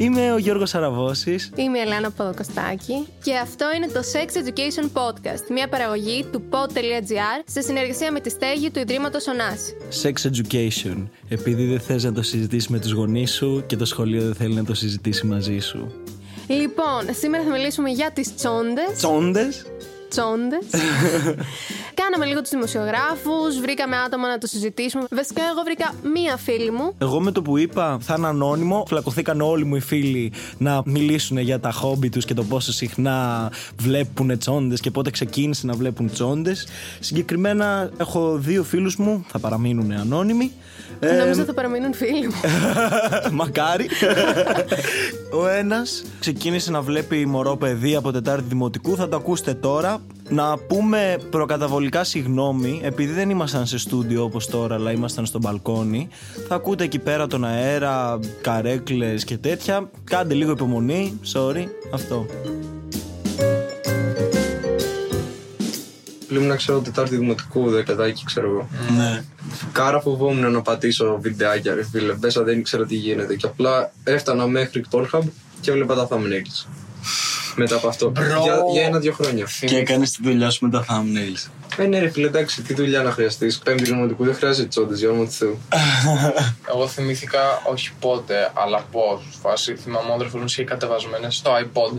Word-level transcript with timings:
Είμαι 0.00 0.32
ο 0.32 0.38
Γιώργος 0.38 0.74
Αραβώσης. 0.74 1.50
Είμαι 1.56 1.78
η 1.78 1.80
Ελένα 1.80 2.10
Ποδοκοστάκη 2.10 3.06
και 3.22 3.36
αυτό 3.36 3.66
είναι 3.76 3.86
το 3.86 4.00
Sex 4.12 4.46
Education 4.46 5.00
Podcast, 5.00 5.50
μια 5.50 5.68
παραγωγή 5.68 6.26
του 6.32 6.42
pod.gr 6.50 7.42
σε 7.46 7.60
συνεργασία 7.60 8.12
με 8.12 8.20
τη 8.20 8.30
στέγη 8.30 8.70
του 8.70 8.78
Ιδρύματος 8.78 9.26
Ωνάς. 9.26 9.74
Sex 10.02 10.30
Education, 10.30 11.08
επειδή 11.28 11.64
δεν 11.64 11.80
θες 11.80 12.04
να 12.04 12.12
το 12.12 12.22
συζητήσεις 12.22 12.68
με 12.68 12.78
τους 12.78 12.90
γονείς 12.90 13.32
σου 13.32 13.64
και 13.66 13.76
το 13.76 13.84
σχολείο 13.84 14.22
δεν 14.22 14.34
θέλει 14.34 14.54
να 14.54 14.64
το 14.64 14.74
συζητήσει 14.74 15.26
μαζί 15.26 15.58
σου. 15.58 15.92
Λοιπόν, 16.46 17.14
σήμερα 17.18 17.44
θα 17.44 17.50
μιλήσουμε 17.50 17.90
για 17.90 18.10
τις 18.10 18.34
τσόντες. 18.34 18.92
Τσόντες; 18.96 19.66
Τσόντες. 20.10 20.66
Κάναμε 22.00 22.24
λίγο 22.24 22.40
τους 22.40 22.50
δημοσιογράφους, 22.50 23.60
βρήκαμε 23.60 23.96
άτομα 23.96 24.28
να 24.28 24.38
το 24.38 24.46
συζητήσουμε. 24.46 25.04
Βασικά, 25.10 25.42
εγώ 25.52 25.62
βρήκα 25.64 25.94
μία 26.14 26.36
φίλη 26.36 26.70
μου. 26.70 26.94
Εγώ 26.98 27.20
με 27.20 27.32
το 27.32 27.42
που 27.42 27.58
είπα 27.58 27.98
θα 28.00 28.14
είναι 28.18 28.26
ανώνυμο, 28.26 28.84
φλακωθήκαν 28.88 29.40
όλοι 29.40 29.64
μου 29.64 29.76
οι 29.76 29.80
φίλοι 29.80 30.32
να 30.58 30.82
μιλήσουν 30.84 31.38
για 31.38 31.60
τα 31.60 31.70
χόμπι 31.70 32.08
τους 32.08 32.24
και 32.24 32.34
το 32.34 32.44
πόσο 32.44 32.72
συχνά 32.72 33.50
βλέπουν 33.76 34.38
τσόντες 34.38 34.80
και 34.80 34.90
πότε 34.90 35.10
ξεκίνησε 35.10 35.66
να 35.66 35.72
βλέπουν 35.72 36.10
τσόντες. 36.12 36.66
Συγκεκριμένα, 37.00 37.90
έχω 37.96 38.36
δύο 38.38 38.62
φίλους 38.64 38.96
μου, 38.96 39.24
θα 39.28 39.38
παραμείνουν 39.38 39.92
ανώνυμοι. 39.92 40.52
Ε, 41.00 41.12
Νόμιζα 41.12 41.44
θα 41.44 41.54
παραμείνουν 41.54 41.94
φίλοι 41.94 42.26
μου. 42.26 42.34
Μακάρι. 43.40 43.88
Ο 45.32 45.48
ένας 45.48 46.02
ξεκίνησε 46.20 46.70
να 46.70 46.80
βλέπει 46.80 47.26
μωρό 47.26 47.56
παιδί 47.56 47.94
από 47.94 48.12
Τετάρτη 48.12 48.44
Δημοτικού. 48.48 48.96
Θα 48.96 49.08
το 49.08 49.16
ακούσετε 49.16 49.54
τώρα. 49.54 49.99
Να 50.28 50.58
πούμε 50.58 51.18
προκαταβολικά 51.30 52.04
συγγνώμη, 52.04 52.80
επειδή 52.82 53.12
δεν 53.12 53.30
ήμασταν 53.30 53.66
σε 53.66 53.78
στούντιο 53.78 54.22
όπως 54.22 54.46
τώρα, 54.46 54.74
αλλά 54.74 54.92
ήμασταν 54.92 55.26
στο 55.26 55.38
μπαλκόνι. 55.38 56.08
Θα 56.48 56.54
ακούτε 56.54 56.84
εκεί 56.84 56.98
πέρα 56.98 57.26
τον 57.26 57.44
αέρα, 57.44 58.18
καρέκλες 58.40 59.24
και 59.24 59.36
τέτοια. 59.36 59.90
Κάντε 60.04 60.34
λίγο 60.34 60.50
υπομονή, 60.50 61.20
sorry, 61.32 61.64
αυτό. 61.94 62.26
Πλήμουν 66.28 66.48
να 66.48 66.56
ξέρω 66.56 66.80
Τετάρτη 66.80 67.16
Δημοτικού, 67.16 67.70
δεκατάκι, 67.70 68.24
ξέρω 68.24 68.48
εγώ. 68.48 68.68
Ναι. 68.96 69.22
Κάρα 69.72 70.00
φοβόμουν 70.00 70.52
να 70.52 70.62
πατήσω 70.62 71.18
βιντεάκια, 71.20 71.74
ρε 71.74 71.84
φίλε. 71.84 72.14
Μέσα 72.20 72.42
δεν 72.42 72.58
ήξερα 72.58 72.86
τι 72.86 72.94
γίνεται. 72.94 73.36
Και 73.36 73.46
απλά 73.46 73.92
έφτανα 74.04 74.46
μέχρι 74.46 74.84
Pornhub 74.90 75.22
και 75.60 75.70
έβλεπα 75.70 75.94
τα 75.94 76.08
thumbnails. 76.10 76.66
Μετά 77.56 77.76
από 77.76 77.88
αυτό. 77.88 78.12
Για, 78.16 78.62
για 78.72 78.82
ένα-δύο 78.82 79.12
χρόνια. 79.12 79.46
Και 79.66 79.76
έκανες 79.76 80.10
τη 80.10 80.22
δουλειά 80.22 80.50
σου 80.50 80.64
με 80.64 80.70
τα 80.70 80.84
thumbnails. 80.88 81.50
Ε, 81.76 81.86
ναι, 81.86 81.98
ρε 81.98 82.10
φίλε, 82.10 82.26
εντάξει, 82.26 82.62
τι 82.62 82.74
δουλειά 82.74 83.02
να 83.02 83.10
χρειαστείς. 83.10 83.58
Πέμπτη 83.58 83.84
δημοτικού 83.84 84.24
δεν 84.24 84.34
χρειάζεται 84.34 84.68
τσόντες, 84.68 84.98
για 84.98 85.08
όνομα 85.08 85.24
του 85.24 85.30
Θεού. 85.30 85.58
Εγώ 86.72 86.88
θυμήθηκα 86.88 87.40
όχι 87.70 87.90
πότε, 88.00 88.50
αλλά 88.54 88.84
πώς. 88.92 89.22
Φάση 89.42 89.74
θυμάμαι 89.76 90.10
ο 90.10 90.14
αδερφό 90.14 90.38
μου 90.38 90.44
είχε 90.46 90.64
κατεβασμένες 90.64 91.36
στο 91.36 91.50
iPod 91.62 91.98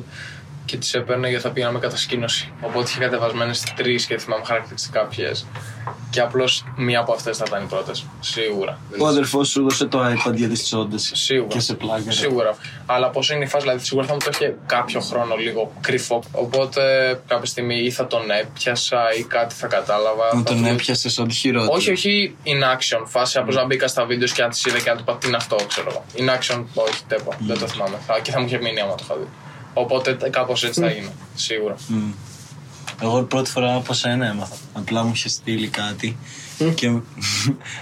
και 0.72 0.77
τι 0.77 0.89
έπαιρνε 0.94 1.27
γιατί 1.30 1.44
θα 1.44 1.50
πήγαμε 1.50 1.80
κατασκήνωση. 1.80 2.52
Οπότε 2.61 2.89
είχε 2.89 3.00
κατεβασμένες 3.00 3.64
τρεις 3.75 4.05
και 4.05 4.17
θυμάμαι 4.17 4.44
χαρακτηριστικά 4.45 5.05
ποιε. 5.05 5.31
Και 6.09 6.19
απλώς 6.22 6.63
μία 6.75 7.00
από 7.00 7.13
αυτές 7.13 7.38
θα 7.38 7.44
ήταν 7.47 7.63
οι 7.63 7.66
πρώτε. 7.67 7.91
Σίγουρα. 8.19 8.80
Ο 9.00 9.08
αδερφός 9.08 9.47
σου 9.50 9.59
έδωσε 9.59 9.86
το 9.86 10.00
iPad 10.05 10.33
για 10.36 10.47
τις 10.47 10.63
τσόντε. 10.63 10.97
Σίγουρα. 10.97 11.47
Και 11.47 11.59
σε 11.59 11.73
πλάκα. 11.73 12.11
Σίγουρα. 12.11 12.58
Αλλά 12.86 13.09
πώ 13.09 13.22
είναι 13.33 13.44
η 13.44 13.47
φάση, 13.47 13.63
δηλαδή 13.66 13.86
σίγουρα 13.86 14.08
θα 14.08 14.13
μου 14.13 14.19
το 14.19 14.30
είχε 14.33 14.55
κάποιο 14.66 15.00
χρόνο 15.02 15.36
λίγο 15.36 15.72
κρυφό. 15.81 16.23
Οπότε 16.31 16.81
κάποια 17.28 17.45
στιγμή 17.45 17.75
ή 17.75 17.91
θα 17.91 18.08
τον 18.08 18.22
έπιασα 18.41 19.00
ή 19.19 19.23
κάτι 19.23 19.56
θα 19.56 19.67
κατάλαβα. 19.67 20.23
Να 20.33 20.38
Θα 20.39 20.44
τον 20.44 20.58
του- 20.63 20.66
έπιασες 20.66 21.17
ό,τι 21.19 21.33
χειρότερο. 21.33 21.73
Όχι, 21.73 21.91
όχι 21.91 22.35
in 22.45 22.50
action. 22.78 23.03
Φάση 23.06 23.38
απλώς 23.38 23.56
να 23.56 23.66
μπήκα 23.66 23.88
στα 23.88 24.06
βίντεος 24.06 24.31
και 24.31 24.44
αν 24.44 24.50
τη 24.50 24.61
είδα 24.67 24.80
και 24.80 24.89
να 24.89 24.95
του 24.95 25.02
είπα 25.08 25.17
τι 25.17 25.28
είναι 25.28 25.35
αυτό, 25.38 25.56
ξέρω 25.67 25.88
εγώ. 25.89 26.03
In 26.17 26.38
action, 26.38 26.63
όχι, 26.73 27.02
τέπα. 27.08 27.35
Δεν 27.39 27.59
το 27.59 27.67
θυμάμαι. 27.67 27.97
Θα- 28.08 28.19
Και 28.19 28.31
θα 28.31 28.39
μου 28.39 28.45
είχε 28.45 28.58
μείνει 28.61 28.80
άμα 28.80 28.95
το 28.95 29.03
είχα 29.03 29.16
δει. 29.16 29.28
Οπότε 29.73 30.17
κάπως 30.29 30.63
έτσι 30.63 30.81
θα 30.81 30.91
γίνει. 30.91 31.11
Σίγουρα. 31.35 31.75
Μμ. 31.87 32.11
Εγώ 33.01 33.23
πρώτη 33.23 33.49
φορά 33.49 33.75
από 33.75 33.93
σένα 33.93 34.25
έμαθα. 34.25 34.55
Απλά 34.73 35.03
μου 35.03 35.11
είχε 35.13 35.29
στείλει 35.29 35.67
κάτι. 35.67 36.17
και. 36.75 36.89
μετά 36.89 37.03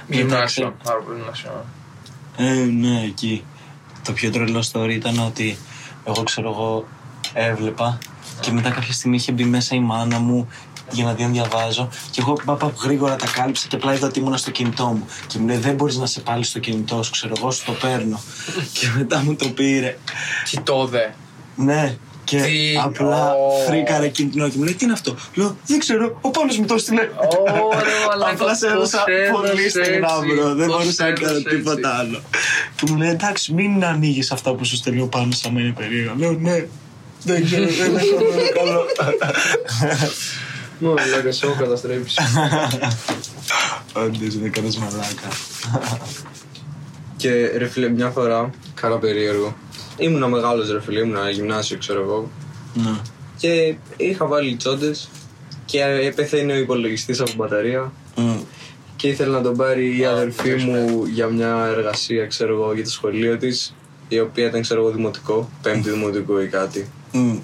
Γυμνάσιο. 0.07 0.75
Άρα 0.85 0.99
πρέπει 0.99 1.21
να 1.25 1.31
ξέρω. 1.31 1.65
Ε, 2.37 2.53
ναι, 2.53 3.03
εκεί. 3.03 3.43
Το 4.03 4.11
πιο 4.11 4.29
τρελό 4.31 4.63
story 4.71 4.89
ήταν 4.89 5.19
ότι 5.19 5.57
εγώ 6.05 6.23
ξέρω 6.23 6.49
εγώ 6.49 6.87
έβλεπα 7.33 7.97
και 8.39 8.51
μετά 8.51 8.69
κάποια 8.69 8.93
στιγμή 8.93 9.15
είχε 9.15 9.31
μπει 9.31 9.43
μέσα 9.43 9.75
η 9.75 9.79
μάνα 9.79 10.19
μου 10.19 10.47
για 10.91 11.03
να 11.03 11.13
δει 11.13 11.23
αν 11.23 11.31
διαβάζω 11.31 11.89
και 12.11 12.21
εγώ 12.21 12.33
πάπα 12.45 12.73
γρήγορα 12.83 13.15
τα 13.15 13.27
κάλυψα 13.27 13.67
και 13.67 13.75
απλά 13.75 13.93
είδα 13.93 14.07
ότι 14.07 14.19
ήμουν 14.19 14.37
στο 14.37 14.51
κινητό 14.51 14.85
μου 14.85 15.05
και 15.27 15.39
μου 15.39 15.47
λέει 15.47 15.57
δεν 15.57 15.75
μπορεί 15.75 15.97
να 15.97 16.05
'σαι 16.05 16.19
πάλι 16.19 16.43
στο 16.43 16.59
κινητό 16.59 17.03
σου 17.03 17.11
ξέρω 17.11 17.33
εγώ 17.37 17.51
σου 17.51 17.65
το 17.65 17.71
παίρνω 17.71 18.21
και 18.79 18.87
μετά 18.97 19.23
μου 19.23 19.35
το 19.35 19.49
πήρε 19.49 19.97
Κοιτώδε. 20.45 21.15
Ναι 21.65 21.97
και 22.23 22.37
Τι, 22.37 22.77
απλά 22.83 23.31
ω. 23.31 23.65
φρίκαρε 23.67 24.07
κινητό 24.07 24.49
και 24.49 24.57
μου 24.57 24.63
λέει 24.63 24.73
τι 24.73 24.83
είναι 24.83 24.93
αυτό; 24.93 25.15
Λέω 25.33 25.57
δεν 25.65 25.79
ξέρω 25.79 26.17
ο 26.21 26.29
Πάνος 26.29 26.57
μου 26.57 26.65
το 26.65 26.73
έστειλε 26.73 27.09
Ωραία, 27.71 28.31
Απλά 28.31 28.55
σε 28.55 28.67
έδωσα 28.67 29.03
πολύ 29.31 29.69
στεγνά, 29.69 30.09
bro. 30.35 30.53
Δεν 30.55 30.67
μπορούσα 30.67 31.03
να 31.03 31.11
κάνω 31.11 31.39
τίποτα 31.39 31.97
άλλο. 31.97 32.21
Και 32.75 32.85
μου 32.87 32.97
λέει 32.97 33.09
εντάξει, 33.09 33.53
μην 33.53 33.85
ανοίγεις 33.85 34.31
αυτά 34.31 34.53
που 34.53 34.65
σου 34.65 34.75
στέλνει 34.75 35.01
ο 35.01 35.07
πάνω 35.07 35.31
σαν 35.31 35.53
να 35.53 35.59
είναι 35.59 35.73
περίεργα. 35.77 36.13
Λέω 36.17 36.31
ναι. 36.31 36.65
Δεν 37.23 37.45
ξέρω, 37.45 37.65
δεν 37.65 37.95
έχω 37.95 38.17
καλό. 38.53 38.85
Μόνο 40.79 40.95
λέγα, 41.15 41.31
σε 41.31 41.45
έχω 41.45 41.55
καταστρέψει. 41.59 42.15
Όντως, 43.93 44.37
δεν 44.37 44.51
κάνει 44.51 44.77
μαλάκα. 44.79 45.27
και 47.17 47.51
ρε 47.57 47.67
φίλε, 47.67 47.89
μια 47.89 48.09
φορά, 48.09 48.49
κάνα 48.73 48.97
περίεργο. 48.97 49.55
Ήμουνα 49.99 50.27
μεγάλος 50.27 50.71
ρε 50.71 50.81
φίλε, 50.81 50.99
ήμουνα 50.99 51.29
γυμνάσιο, 51.29 51.77
ξέρω 51.77 52.01
εγώ. 52.01 52.29
Ναι. 52.73 52.95
Και 53.37 53.75
είχα 53.97 54.25
βάλει 54.25 54.55
τσόντες 54.55 55.09
και 55.65 56.13
πεθαίνει 56.15 56.51
ο 56.51 56.55
υπολογιστής 56.55 57.19
από 57.19 57.31
μπαταρία. 57.35 57.91
Μμ. 58.15 58.37
Και 58.95 59.07
ήθελε 59.07 59.31
να 59.31 59.41
τον 59.41 59.57
πάρει 59.57 59.99
η 59.99 60.05
αδερφή 60.05 60.55
μου 60.55 61.05
για 61.05 61.27
μια 61.27 61.73
εργασία, 61.77 62.25
ξέρω 62.25 62.53
εγώ, 62.53 62.73
για 62.73 62.83
το 62.83 62.89
σχολείο 62.89 63.37
της, 63.37 63.75
η 64.07 64.19
οποία 64.19 64.45
ήταν, 64.45 64.61
ξέρω 64.61 64.81
εγώ, 64.81 64.89
δημοτικό, 64.91 65.49
πέμπτη 65.61 65.89
δημοτικού 65.89 66.37
ή 66.37 66.47
κάτι. 66.47 66.89
Μμ. 67.11 67.37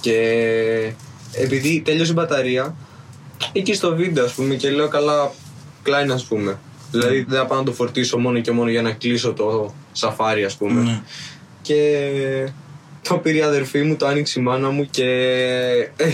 Και 0.00 0.92
επειδή 1.32 1.82
τέλειωσε 1.84 2.10
η 2.10 2.14
μπαταρία, 2.14 2.74
εκεί 3.52 3.74
στο 3.74 3.94
βίντεο, 3.94 4.24
ας 4.24 4.32
πούμε, 4.32 4.54
και 4.54 4.70
λέω 4.70 4.88
καλά, 4.88 5.32
κλάιν, 5.82 6.12
ας 6.12 6.24
πούμε. 6.24 6.58
Δηλαδή 6.90 7.24
δεν 7.28 7.38
θα 7.38 7.46
πάω 7.46 7.58
να 7.58 7.64
το 7.64 7.72
φορτίσω 7.72 8.18
μόνο 8.18 8.40
και 8.40 8.50
μόνο 8.50 8.70
για 8.70 8.82
να 8.82 8.90
κλείσω 8.90 9.32
το 9.32 9.74
σαφάρι, 9.92 10.44
ας 10.44 10.56
πούμε. 10.56 11.02
Ναι. 11.68 11.74
Και 11.74 12.48
το 13.08 13.18
πήρε 13.18 13.38
η 13.38 13.42
αδερφή 13.42 13.82
μου, 13.82 13.96
το 13.96 14.06
άνοιξε 14.06 14.40
η 14.40 14.42
μάνα 14.42 14.70
μου 14.70 14.88
και 14.90 15.06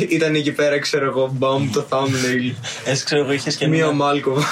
ήταν 0.09 0.35
εκεί 0.35 0.53
πέρα, 0.53 0.79
ξέρω 0.79 1.07
εγώ, 1.07 1.31
μπαμ 1.33 1.71
το 1.71 1.85
thumbnail. 1.91 2.55
Έτσι 2.85 3.05
ξέρω 3.05 3.23
εγώ 3.23 3.33
είχες 3.33 3.57
και 3.57 3.67
Μία 3.67 3.87
μία. 3.87 3.95
Μάλκοβα. 3.95 4.43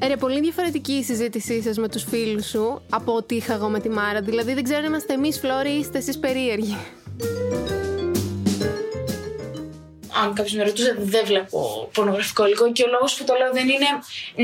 Ε, 0.00 0.06
ρε, 0.06 0.16
πολύ 0.16 0.40
διαφορετική 0.40 0.92
η 0.92 1.02
συζήτησή 1.02 1.62
σας 1.62 1.76
με 1.76 1.88
τους 1.88 2.04
φίλους 2.04 2.46
σου 2.46 2.82
από 2.90 3.14
ό,τι 3.14 3.34
είχα 3.36 3.54
εγώ 3.54 3.68
με 3.68 3.80
τη 3.80 3.88
Μάρα. 3.88 4.20
Δηλαδή, 4.20 4.54
δεν 4.54 4.62
ξέρω 4.64 4.78
αν 4.78 4.84
είμαστε 4.84 5.12
εμείς 5.12 5.38
φλόροι 5.38 5.70
ή 5.70 5.78
είστε 5.78 5.98
εσείς 5.98 6.18
περίεργοι. 6.18 6.76
Αν 10.22 10.34
κάποιος 10.34 10.54
με 10.54 10.64
ρωτούσε, 10.64 10.96
δεν 10.98 11.24
βλέπω 11.24 11.88
πορνογραφικό 11.94 12.46
υλικό 12.46 12.72
και 12.72 12.82
ο 12.82 12.86
λόγος 12.94 13.14
που 13.14 13.24
το 13.24 13.34
λέω 13.34 13.52
δεν 13.52 13.68
είναι. 13.68 13.88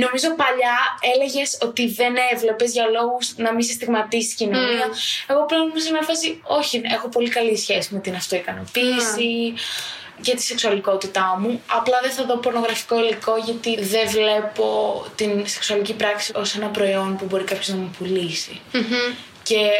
Νομίζω 0.05 0.35
παλιά 0.43 0.77
έλεγες 1.15 1.59
ότι 1.63 1.89
δεν 1.89 2.15
έβλεπες 2.33 2.73
για 2.73 2.87
λόγους 2.87 3.37
να 3.37 3.53
μην 3.55 3.63
σε 3.63 3.73
στιγματίσει 3.73 4.31
η 4.33 4.35
κοινωνία. 4.35 4.87
Εγώ 5.27 5.47
πλέον 5.47 5.69
είμαι 5.69 5.81
σε 5.81 5.91
μια 5.91 6.03
φάση, 6.03 6.41
όχι, 6.43 6.81
έχω 6.85 7.09
πολύ 7.09 7.29
καλή 7.29 7.57
σχέση 7.57 7.95
με 7.95 8.01
την 8.01 8.15
αυτοικανοποίηση 8.15 9.55
και 10.21 10.35
τη 10.35 10.43
σεξουαλικότητά 10.43 11.37
μου. 11.41 11.63
Απλά 11.67 11.99
δεν 12.03 12.11
θα 12.11 12.25
δω 12.25 12.37
πορνογραφικό 12.37 12.99
υλικό 12.99 13.37
γιατί 13.45 13.83
δεν 13.83 14.09
βλέπω 14.09 14.67
την 15.17 15.47
σεξουαλική 15.47 15.95
πράξη 15.95 16.33
ως 16.35 16.55
ένα 16.55 16.67
προϊόν 16.67 17.17
που 17.17 17.25
μπορεί 17.25 17.45
κάποιος 17.45 17.69
να 17.69 17.77
μου 17.77 17.91
πουλήσει. 17.99 18.61
Και 19.43 19.71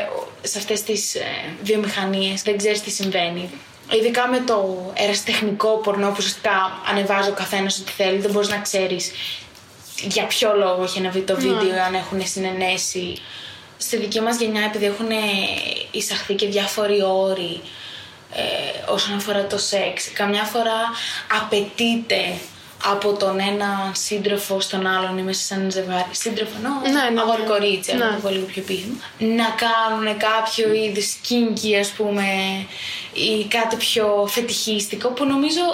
σε 0.43 0.59
αυτές 0.59 0.83
τις 0.83 1.15
ε, 1.15 1.21
βιομηχανίες 1.63 2.43
δεν 2.43 2.57
ξέρεις 2.57 2.81
τι 2.81 2.91
συμβαίνει. 2.91 3.51
Ειδικά 3.91 4.29
με 4.29 4.41
το 4.41 4.91
ερασιτεχνικό 4.95 5.69
πορνό 5.77 6.07
που 6.09 6.15
ουσιαστικά 6.19 6.81
ανεβάζει 6.91 7.29
ο 7.29 7.33
καθένας 7.33 7.79
ό,τι 7.79 7.91
θέλει, 7.91 8.19
δεν 8.19 8.31
μπορείς 8.31 8.49
να 8.49 8.59
ξέρεις 8.59 9.11
για 10.03 10.25
ποιο 10.27 10.55
λόγο 10.57 10.83
έχει 10.83 10.99
ανεβεί 10.99 11.21
το 11.21 11.35
βίντεο, 11.35 11.83
αν 11.87 11.95
έχουν 11.95 12.27
συνενέσει. 12.27 13.17
Στη 13.79 13.97
δική 13.97 14.21
μας 14.21 14.39
γενιά, 14.39 14.63
επειδή 14.63 14.85
έχουν 14.85 15.07
εισαχθεί 15.91 16.35
και 16.35 16.47
διάφοροι 16.47 17.03
όροι 17.03 17.61
ε, 18.35 18.93
όσον 18.93 19.17
αφορά 19.17 19.47
το 19.47 19.59
σεξ, 19.59 20.11
καμιά 20.13 20.43
φορά 20.43 20.81
απαιτείται 21.41 22.39
από 22.85 23.13
τον 23.13 23.41
ένα 23.41 23.93
σύντροφο 23.95 24.61
στον 24.61 24.87
άλλον 24.87 25.19
ή 25.19 25.23
μέσα 25.23 25.41
σε 25.43 25.55
ένα 25.55 25.71
ζευγάρι. 25.71 26.05
Σύντροφο, 26.11 26.53
ναι, 26.63 26.91
Ναι, 26.91 27.11
ναι, 27.11 27.21
αγόρι 27.21 27.43
ναι. 27.43 27.49
κορίτσι, 27.49 27.93
Ναι. 27.93 28.05
να 28.05 28.15
το 28.15 28.21
πω 28.23 28.29
λίγο 28.29 28.45
πιο 28.47 28.63
πίθμο. 28.63 28.95
Να 29.19 29.55
κάνουν 29.65 30.17
κάποιο 30.17 30.73
είδου 30.75 31.01
kinky, 31.29 31.75
ας 31.81 31.89
πούμε, 31.89 32.25
ή 33.31 33.45
κάτι 33.57 33.77
πιο 33.77 34.07
φετιχίστικο 34.35 35.09
που 35.17 35.25
νομίζω 35.25 35.65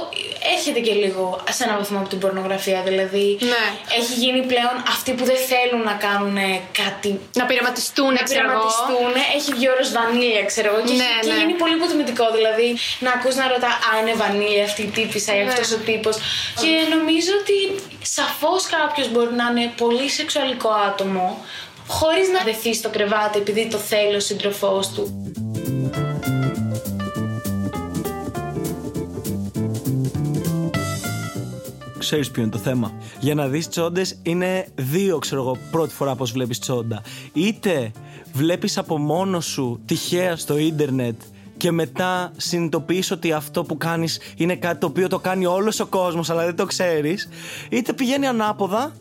έρχεται 0.56 0.81
και 0.87 0.93
λίγο 1.02 1.23
σε 1.56 1.64
έναν 1.64 1.76
βαθμό 1.79 1.99
από 1.99 2.08
την 2.08 2.19
πορνογραφία. 2.19 2.81
Δηλαδή 2.88 3.26
Ναι. 3.41 3.64
έχει 3.99 4.12
γίνει 4.23 4.41
πλέον 4.52 4.75
αυτοί 4.94 5.11
που 5.17 5.25
δεν 5.31 5.41
θέλουν 5.50 5.82
να 5.91 5.94
κάνουν 6.06 6.37
κάτι 6.82 7.11
Να 7.41 7.44
πειραματιστούν, 7.50 8.12
να 8.19 8.23
ξέρω 8.29 8.41
εγώ. 8.50 8.50
πειραματιστούν. 8.52 9.12
Έχει 9.37 9.50
βγει 9.56 9.67
όρος 9.75 9.88
βανίλια, 9.99 10.43
ξέρω 10.50 10.67
εγώ. 10.73 10.81
Και, 10.87 10.93
Ναι, 11.02 11.11
έχει- 11.17 11.26
και 11.26 11.32
ναι. 11.32 11.38
γίνει 11.41 11.55
πολύ 11.62 11.75
υποτιμητικό. 11.81 12.25
Δηλαδή 12.38 12.69
να 13.05 13.11
ακούς 13.17 13.35
να 13.41 13.44
ρωτά 13.52 13.70
Α, 13.88 13.91
είναι 14.00 14.14
βανίλια 14.23 14.64
αυτή 14.70 14.82
η 14.88 14.91
τύπησα 14.96 15.32
ή 15.38 15.43
Ναι. 15.43 15.50
αυτός 15.50 15.69
ο 15.76 15.79
τύπος. 15.88 16.14
Και 16.62 16.70
νομίζω 16.94 17.31
ότι 17.43 17.56
σαφώς 18.17 18.61
κάποιος 18.76 19.06
μπορεί 19.12 19.32
να 19.41 19.46
είναι 19.50 19.67
πολύ 19.82 20.06
σεξουαλικό 20.19 20.70
άτομο 20.88 21.26
χωρίς 21.88 22.29
να 22.29 22.41
δεθεί 22.49 22.75
στο 22.75 22.88
κρεβάτι 22.88 23.38
επειδή 23.38 23.62
το 23.75 23.79
θέλει 23.79 24.17
ο 24.17 24.20
σύντροφός 24.20 24.88
του. 24.94 25.05
Ξέρεις 32.05 32.31
ποιο 32.31 32.43
είναι 32.43 32.51
το 32.51 32.59
θέμα. 32.59 32.93
Για 33.21 33.35
να 33.35 33.49
δεις 33.49 33.69
τσόντες 33.69 34.19
είναι 34.23 34.67
δύο, 34.75 35.19
ξέρω 35.19 35.41
εγώ, 35.41 35.56
πρώτη 35.71 35.95
φορά 35.95 36.15
πώς 36.15 36.33
βλέπεις 36.33 36.59
τσόντα. 36.59 37.03
Είτε 37.33 37.93
βλέπεις 38.33 38.79
από 38.79 38.99
μόνο 38.99 39.41
σου 39.41 39.81
τυχαία 39.85 40.37
στο 40.37 40.59
ίντερνετ 40.59 41.21
και 41.56 41.71
μετά 41.71 42.33
συνειδητοποιείς 42.37 43.11
ότι 43.11 43.33
αυτό 43.33 43.65
που 43.65 43.77
κάνεις 43.77 44.21
είναι 44.37 44.56
κάτι 44.56 44.79
το 44.79 44.87
οποίο 44.87 45.09
το 45.09 45.19
κάνει 45.19 45.47
όλος 45.47 45.81
ο 45.81 45.87
κόσμος 45.87 46.31
αλλά 46.31 46.45
δεν 46.45 46.56
το 46.56 46.65
ξέρεις 46.65 47.29
είτε 47.69 47.93
πηγαίνει 47.93 48.27
ανάποδα 48.27 48.93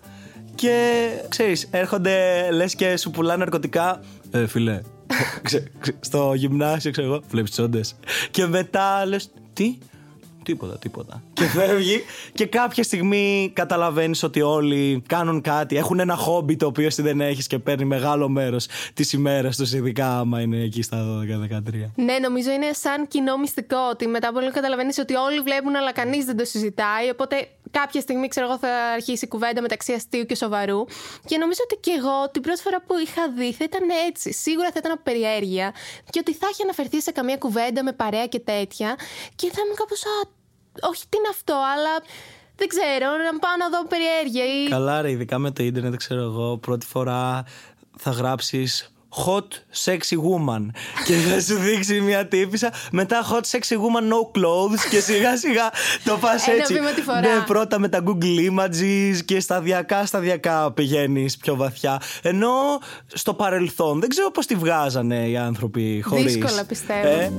και 0.55 1.07
ξέρεις 1.29 1.67
έρχονται 1.71 2.47
λες 2.51 2.75
και 2.75 2.97
σου 2.97 3.11
πουλάνε 3.11 3.37
ναρκωτικά 3.37 3.99
ε, 4.31 4.47
φιλέ 4.47 4.81
ξε- 5.43 5.71
ξε- 5.79 5.97
στο 5.99 6.33
γυμνάσιο 6.35 6.91
ξέρω 6.91 7.07
εγώ 7.07 7.21
βλέπεις 7.29 7.51
τσόντες 7.51 7.95
και 8.31 8.45
μετά 8.45 9.05
λες 9.05 9.31
τι; 9.53 9.77
Τίποτα, 10.43 10.77
τίποτα. 10.77 11.23
Και 11.33 11.43
φεύγει 11.43 12.03
και 12.33 12.45
κάποια 12.45 12.83
στιγμή 12.83 13.51
καταλαβαίνεις 13.53 14.23
ότι 14.23 14.41
όλοι 14.41 15.03
κάνουν 15.07 15.41
κάτι. 15.41 15.77
Έχουν 15.77 15.99
ένα 15.99 16.15
χόμπι 16.15 16.55
το 16.55 16.65
οποίο 16.65 16.85
εσύ 16.85 17.01
δεν 17.01 17.21
έχεις 17.21 17.47
και 17.47 17.59
παίρνει 17.59 17.85
μεγάλο 17.85 18.29
μέρος 18.29 18.67
της 18.93 19.13
ημέρας 19.13 19.57
τους, 19.57 19.73
ειδικά 19.73 20.19
άμα 20.19 20.41
είναι 20.41 20.57
εκεί 20.61 20.81
στα 20.81 20.97
12-13. 20.97 21.91
Ναι, 21.95 22.17
νομίζω 22.21 22.51
είναι 22.51 22.71
σαν 22.73 23.07
κοινό 23.07 23.37
μυστικό 23.37 23.77
ότι 23.91 24.07
μετά 24.07 24.27
από 24.27 24.39
λίγο 24.39 24.51
καταλαβαίνεις 24.51 24.97
ότι 24.97 25.15
όλοι 25.15 25.39
βλέπουν, 25.39 25.75
αλλά 25.75 25.91
κανείς 25.91 26.25
δεν 26.25 26.37
το 26.37 26.45
συζητάει. 26.45 27.09
Οπότε 27.09 27.47
κάποια 27.71 28.01
στιγμή, 28.01 28.27
ξέρω 28.27 28.45
εγώ, 28.45 28.57
θα 28.57 28.69
αρχίσει 28.95 29.25
η 29.25 29.27
κουβέντα 29.27 29.61
μεταξύ 29.61 29.93
αστείου 29.93 30.25
και 30.25 30.35
σοβαρού. 30.35 30.85
Και 31.25 31.37
νομίζω 31.37 31.59
ότι 31.63 31.75
και 31.79 31.91
εγώ 31.97 32.29
την 32.31 32.41
πρώτη 32.41 32.61
φορά 32.61 32.81
που 32.87 32.93
είχα 33.05 33.23
δει 33.37 33.53
θα 33.53 33.63
ήταν 33.63 33.83
έτσι. 34.07 34.33
Σίγουρα 34.33 34.67
θα 34.73 34.77
ήταν 34.77 34.91
από 34.91 35.01
περιέργεια 35.03 35.73
και 36.09 36.19
ότι 36.19 36.33
θα 36.33 36.47
έχει 36.51 36.61
αναφερθεί 36.61 37.01
σε 37.01 37.11
καμία 37.11 37.37
κουβέντα 37.37 37.83
με 37.83 37.91
παρέα 37.91 38.27
και 38.27 38.39
τέτοια. 38.39 38.95
Και 39.35 39.49
θα 39.53 39.61
ήμουν 39.63 39.75
κάπως. 39.75 40.01
Α, 40.05 40.32
όχι 40.81 41.03
τι 41.09 41.17
είναι 41.17 41.27
αυτό, 41.31 41.53
αλλά 41.53 41.93
δεν 42.55 42.67
ξέρω, 42.67 43.07
να 43.31 43.39
πάω 43.39 43.55
να 43.59 43.69
δω 43.69 43.87
περιέργεια 43.87 44.63
ή. 44.63 44.69
Καλά, 44.69 45.01
ρε, 45.01 45.11
ειδικά 45.11 45.37
με 45.37 45.51
το 45.51 45.63
ίντερνετ, 45.63 45.95
ξέρω 45.95 46.21
εγώ, 46.21 46.57
πρώτη 46.57 46.85
φορά 46.85 47.43
θα 47.97 48.11
γράψεις 48.11 48.87
hot 49.25 49.47
sexy 49.85 50.15
woman 50.17 50.65
και 51.05 51.13
θα 51.13 51.41
σου 51.41 51.55
δείξει 51.55 52.01
μια 52.01 52.27
τύπησα 52.27 52.73
μετά 52.91 53.25
hot 53.31 53.41
sexy 53.57 53.75
woman 53.75 54.03
no 54.13 54.39
clothes 54.39 54.79
και 54.89 54.99
σιγά 54.99 55.37
σιγά 55.37 55.69
το 56.03 56.17
πας 56.17 56.47
Ένα 56.47 56.57
έτσι 56.57 56.73
βήμα 56.73 56.91
τη 56.91 57.01
φορά. 57.01 57.19
ναι 57.19 57.43
πρώτα 57.45 57.79
με 57.79 57.89
τα 57.89 58.03
google 58.05 58.49
images 58.51 59.17
και 59.25 59.39
σταδιακά 59.39 60.05
σταδιακά 60.05 60.71
πηγαίνεις 60.71 61.37
πιο 61.37 61.55
βαθιά 61.55 62.01
ενώ 62.21 62.51
στο 63.13 63.33
παρελθόν 63.33 63.99
δεν 63.99 64.09
ξέρω 64.09 64.31
πως 64.31 64.45
τη 64.45 64.55
βγάζανε 64.55 65.27
οι 65.29 65.37
άνθρωποι 65.37 66.01
χωρίς 66.05 66.33
Δύσκολα, 66.35 66.65
πιστεύω. 66.65 67.07
Ε, 67.07 67.31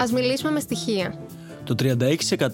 Α 0.00 0.04
μιλήσουμε 0.12 0.50
με 0.50 0.60
στοιχεία. 0.60 1.14
Το 1.64 1.74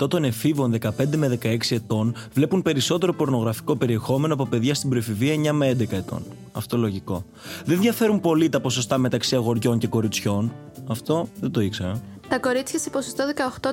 36% 0.03 0.11
των 0.11 0.25
εφήβων 0.25 0.75
15 0.81 0.91
με 1.17 1.39
16 1.43 1.57
ετών 1.71 2.15
βλέπουν 2.33 2.63
περισσότερο 2.63 3.13
πορνογραφικό 3.13 3.77
περιεχόμενο 3.77 4.35
από 4.35 4.47
παιδιά 4.47 4.75
στην 4.75 4.89
προεφηβεία 4.89 5.35
9 5.35 5.53
με 5.53 5.77
11 5.79 5.93
ετών. 5.93 6.23
Αυτό 6.53 6.77
λογικό. 6.77 7.25
Δεν 7.65 7.81
διαφέρουν 7.81 8.21
πολύ 8.21 8.49
τα 8.49 8.61
ποσοστά 8.61 8.99
μεταξύ 8.99 9.35
αγοριών 9.35 9.79
και 9.79 9.87
κοριτσιών. 9.87 10.53
Αυτό 10.87 11.29
δεν 11.41 11.51
το 11.51 11.61
ήξερα. 11.61 12.01
Τα 12.29 12.39
κορίτσια 12.39 12.79
σε 12.79 12.91
ποσοστό 12.91 13.25
18% 13.61 13.71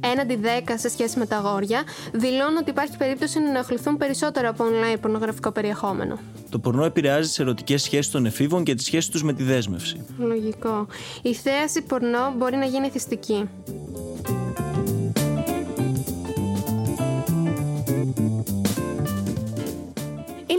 έναντι 0.00 0.38
10% 0.42 0.72
σε 0.74 0.88
σχέση 0.88 1.18
με 1.18 1.26
τα 1.26 1.36
αγόρια 1.36 1.82
δηλώνουν 2.12 2.56
ότι 2.56 2.70
υπάρχει 2.70 2.96
περίπτωση 2.96 3.38
να 3.38 3.48
ενοχληθούν 3.48 3.96
περισσότερο 3.96 4.48
από 4.48 4.64
online 4.64 4.98
πορνογραφικό 5.00 5.50
περιεχόμενο. 5.50 6.18
Το 6.50 6.58
πορνό 6.58 6.84
επηρεάζει 6.84 7.28
τις 7.28 7.38
ερωτικές 7.38 7.82
σχέσεις 7.82 8.10
των 8.12 8.26
εφήβων 8.26 8.64
και 8.64 8.74
τη 8.74 8.82
σχέση 8.82 9.10
τους 9.10 9.22
με 9.22 9.32
τη 9.32 9.42
δέσμευση. 9.42 10.04
Λογικό. 10.18 10.86
Η 11.22 11.34
θέαση 11.34 11.82
πορνό 11.82 12.32
μπορεί 12.36 12.56
να 12.56 12.64
γίνει 12.64 12.90
θυστική. 12.90 13.48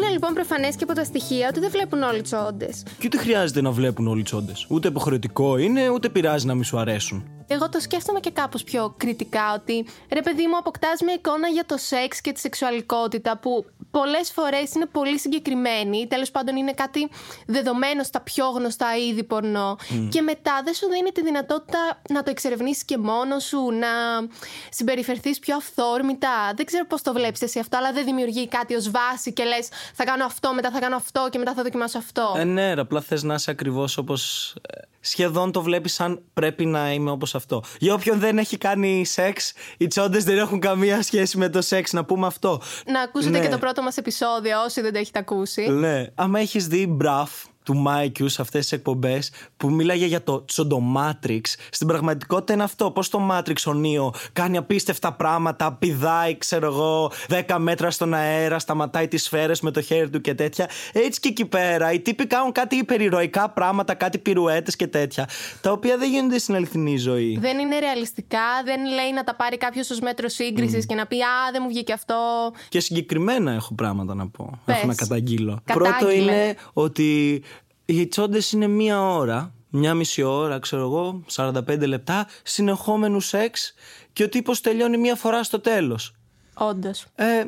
Είναι 0.10 0.18
λοιπόν 0.18 0.34
προφανές 0.34 0.76
και 0.76 0.84
από 0.84 0.94
τα 0.94 1.04
στοιχεία 1.04 1.48
ότι 1.48 1.60
δεν 1.60 1.70
βλέπουν 1.70 2.04
όλοι 2.04 2.22
τσόντες. 2.22 2.84
Και 2.98 3.06
ούτε 3.06 3.18
χρειάζεται 3.18 3.62
να 3.62 3.72
βλέπουν 3.72 4.08
όλοι 4.08 4.24
τσόντες. 4.24 4.66
Ούτε 4.70 4.88
υποχρεωτικό 4.88 5.58
είναι, 5.58 5.90
ούτε 5.90 6.10
πειράζει 6.10 6.46
να 6.46 6.56
μη 6.56 6.64
σου 6.64 6.78
αρέσουν. 6.78 7.39
Εγώ 7.52 7.70
το 7.70 7.80
σκέφτομαι 7.80 8.20
και 8.20 8.32
κάπως 8.32 8.64
πιο 8.64 8.94
κριτικά 8.98 9.54
ότι 9.54 9.86
ρε 10.14 10.22
παιδί 10.22 10.48
μου 10.48 10.58
αποκτάς 10.58 11.02
μια 11.02 11.14
εικόνα 11.14 11.48
για 11.48 11.66
το 11.66 11.78
σεξ 11.78 12.22
και 12.22 12.32
τη 12.32 12.40
σεξουαλικότητα 12.40 13.38
που 13.38 13.66
πολλές 13.92 14.32
φορές 14.32 14.74
είναι 14.76 14.86
πολύ 14.86 15.20
συγκεκριμένη 15.20 16.08
τέλος 16.08 16.32
πάντων 16.32 16.56
είναι 16.56 16.74
κάτι 16.74 17.10
δεδομένο 17.46 18.04
στα 18.04 18.22
πιο 18.22 18.50
γνωστά 18.50 18.98
είδη 18.98 19.24
πορνό. 19.24 19.78
Και 20.10 20.22
μετά 20.22 20.62
δεν 20.64 20.74
σου 20.74 20.88
δίνει 20.90 21.12
τη 21.12 21.22
δυνατότητα 21.24 22.02
να 22.10 22.24
το 22.24 22.30
εξερευνήσεις 22.30 22.84
και 22.84 22.98
μόνος 22.98 23.44
σου 23.44 23.72
να 23.72 23.88
συμπεριφερθείς 24.70 25.40
πιο 25.40 25.56
αυθόρμητα. 25.56 26.54
Δεν 26.56 26.66
ξέρω 26.66 26.86
πώς 26.86 27.02
το 27.02 27.14
βλέπεις 27.14 27.42
εσύ 27.42 27.60
αυτό 27.60 27.78
αλλά 27.78 27.92
δεν 27.92 28.06
δημιουργεί 28.06 28.48
κάτι 28.48 28.76
ως 28.76 28.92
βάση 28.92 29.34
και 29.34 29.44
λες 29.44 29.68
θα 29.94 30.04
κάνω 30.04 30.26
αυτό 30.26 30.54
μετά 30.54 30.72
θα 30.72 30.80
κάνω 30.80 30.96
αυτό 30.96 31.28
και 31.32 31.38
μετά 31.38 31.54
θα 31.54 31.64
δοκιμάσω 31.64 31.98
αυτό 31.98 32.34
Ε, 32.38 32.44
ναι, 32.44 32.74
ρε, 32.74 32.82
απλά 32.82 33.02
θες 33.02 33.24
να 33.24 33.34
είσαι 33.34 33.52
ακριβώς 33.52 33.98
όπως. 33.98 34.56
Σχεδόν 35.00 35.52
το 35.52 35.62
βλέπεις 35.62 35.94
σαν 35.94 36.22
πρέπει 36.34 36.66
να 36.66 36.94
είμαι 36.94 37.12
όπως 37.12 37.36
αυτό. 37.36 37.64
Για 37.80 37.94
όποιον 37.94 38.20
δεν 38.20 38.38
έχει 38.38 38.58
κάνει 38.58 39.06
σεξ, 39.06 39.54
οι 39.78 39.88
τσόντες 39.88 40.24
δεν 40.24 40.38
έχουν 40.38 40.60
καμία 40.60 41.02
σχέση 41.02 41.38
με 41.38 41.50
το 41.50 41.62
σεξ, 41.62 41.94
να 41.94 42.06
πούμε 42.06 42.28
αυτό. 42.28 42.62
να 42.86 43.02
ακούσετε 43.02 43.38
Ναι. 43.38 43.46
και 43.46 43.52
το 43.52 43.58
πρώτο 43.58 43.82
μας 43.82 43.98
επεισόδιο 43.98 44.64
όσοι 44.66 44.82
δεν 44.82 44.94
το 44.94 45.00
έχετε 45.00 45.20
ακούσει 45.20 45.70
Ναι. 45.70 46.06
Άμα 46.16 46.40
έχεις 46.40 46.68
δει 46.68 46.88
μπραφ 46.88 47.32
του 47.64 47.76
Mikeius 47.76 48.30
σε 48.30 48.42
αυτές 48.42 48.62
τις 48.62 48.72
εκπομπές 48.72 49.32
που 49.58 49.70
μίλαγε 49.70 50.06
για 50.06 50.24
το 50.24 50.46
τσοντομάτριξ, 50.46 51.56
στην 51.72 51.88
πραγματικότητα 51.88 52.54
είναι 52.54 52.64
αυτό. 52.64 52.92
Πώς 52.92 53.10
το 53.10 53.30
Matrix 53.32 53.56
ο 53.66 53.74
Νίο 53.74 54.14
κάνει 54.34 54.58
απίστευτα 54.58 55.14
πράγματα, 55.14 55.74
πηδάει, 55.74 56.38
ξέρω 56.38 56.66
εγώ, 56.66 57.12
10 57.48 57.56
μέτρα 57.58 57.92
στον 57.92 58.14
αέρα, 58.14 58.60
σταματάει 58.60 59.08
τις 59.08 59.24
σφαίρες 59.24 59.62
με 59.62 59.72
το 59.72 59.82
χέρι 59.82 60.10
του 60.10 60.22
και 60.22 60.34
τέτοια. 60.34 60.70
Έτσι 60.94 61.20
και 61.20 61.28
εκεί 61.28 61.46
πέρα 61.46 61.92
οι 61.92 62.00
τύποι 62.00 62.28
κάνουν 62.28 62.52
κάτι 62.52 62.76
υπερηρωικά 62.76 63.50
πράγματα, 63.50 63.94
κάτι 63.94 64.18
πυρουέτες 64.18 64.76
και 64.76 64.88
τέτοια. 64.88 65.30
Τα 65.62 65.72
οποία 65.72 65.98
δεν 65.98 66.10
γίνονται 66.10 66.38
στην 66.38 66.56
αληθινή 66.56 66.98
ζωή. 66.98 67.38
Δεν 67.42 67.60
είναι 67.60 67.80
ρεαλιστικά, 67.80 68.64
δεν 68.66 68.86
λέει 68.86 69.14
να 69.14 69.24
τα 69.24 69.36
πάρει 69.36 69.58
κάποιος 69.58 69.90
ως 69.90 70.00
μέτρο 70.00 70.28
σύγκρισης 70.28 70.86
και 70.86 70.96
να 70.96 71.06
πει 71.06 71.16
Α, 71.16 71.52
δεν 71.52 71.62
μου 71.64 71.70
βγήκε 71.70 71.94
αυτό. 71.94 72.16
Και 72.70 72.80
συγκεκριμένα 72.80 73.52
έχω 73.52 73.74
πράγματα 73.74 74.16
να 74.16 74.28
πω. 74.28 74.60
Πες. 74.66 74.76
Έχω 74.76 74.88
να 74.88 74.96
καταγγείλω. 74.96 75.60
Κατάγγειλε. 75.64 75.98
Πρώτο 75.98 76.12
είναι 76.12 76.56
ότι 76.74 77.42
οι 77.92 78.08
τσόντε 78.08 78.40
είναι 78.54 78.68
μία 78.68 79.02
ώρα, 79.02 79.54
μία 79.70 79.94
μισή 79.94 80.22
ώρα, 80.24 80.60
ξέρω 80.60 80.82
εγώ, 80.82 81.24
45 81.32 81.88
λεπτά, 81.88 82.28
συνεχόμενου 82.44 83.20
σεξ 83.20 83.74
και 84.14 84.24
ο 84.24 84.30
τύπος 84.30 84.62
τελειώνει 84.62 84.98
μία 84.98 85.16
φορά 85.16 85.44
στο 85.44 85.60
τέλος. 85.60 86.14
Όντως. 86.54 87.06
Ε, 87.16 87.44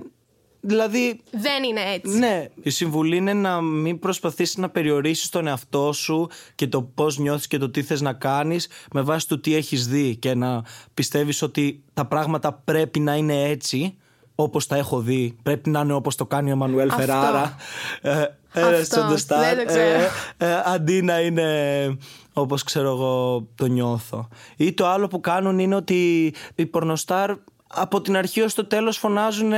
δηλαδή, 0.61 1.21
Δεν 1.31 1.63
είναι 1.63 1.81
έτσι. 1.93 2.17
ναι, 2.17 2.47
η 2.61 2.69
συμβουλή 2.69 3.15
είναι 3.15 3.33
να 3.33 3.61
μην 3.61 3.99
προσπαθήσεις 3.99 4.57
να 4.57 4.69
περιορίσεις 4.69 5.29
τον 5.29 5.47
εαυτό 5.47 5.91
σου 5.93 6.29
και 6.55 6.67
το 6.67 6.81
πώς 6.81 7.17
νιώθεις 7.17 7.47
και 7.47 7.57
το 7.57 7.69
τι 7.69 7.83
θες 7.83 8.01
να 8.01 8.13
κάνεις 8.13 8.67
με 8.93 9.01
βάση 9.01 9.27
το 9.27 9.39
τι 9.39 9.55
έχεις 9.55 9.87
δει 9.87 10.15
και 10.15 10.33
να 10.35 10.63
πιστεύεις 10.93 11.41
ότι 11.41 11.83
τα 11.93 12.05
πράγματα 12.05 12.53
πρέπει 12.53 12.99
να 12.99 13.15
είναι 13.15 13.43
έτσι 13.43 13.95
όπως 14.35 14.67
τα 14.67 14.75
έχω 14.75 14.99
δει, 14.99 15.37
πρέπει 15.43 15.69
να 15.69 15.79
είναι 15.79 15.93
όπως 15.93 16.15
το 16.15 16.25
κάνει 16.25 16.49
ο 16.49 16.51
Εμμανουέλ 16.53 16.89
Αυτό. 16.89 17.01
Φεράρα. 17.01 17.55
Ε, 18.01 18.21
ε, 18.21 18.35
Αυτό, 18.53 18.83
στον 18.83 19.09
The 19.09 19.13
Star, 19.13 19.39
δεν 19.39 19.57
το 19.57 19.65
ξέρω. 19.65 19.83
ε, 19.83 20.09
ε, 20.37 20.61
αντί 20.65 21.01
να 21.01 21.19
είναι 21.19 21.97
όπως 22.33 22.63
ξέρω 22.63 22.89
εγώ 22.89 23.47
το 23.55 23.65
νιώθω. 23.65 24.27
Ή 24.57 24.73
το 24.73 24.87
άλλο 24.87 25.07
που 25.07 25.19
κάνουν 25.19 25.59
είναι 25.59 25.75
ότι 25.75 26.33
οι 26.55 26.65
πορνοστάρ 26.65 27.31
από 27.73 28.01
την 28.01 28.17
αρχή 28.17 28.41
ως 28.41 28.53
το 28.53 28.65
τέλος 28.65 28.97
φωνάζουν 28.97 29.53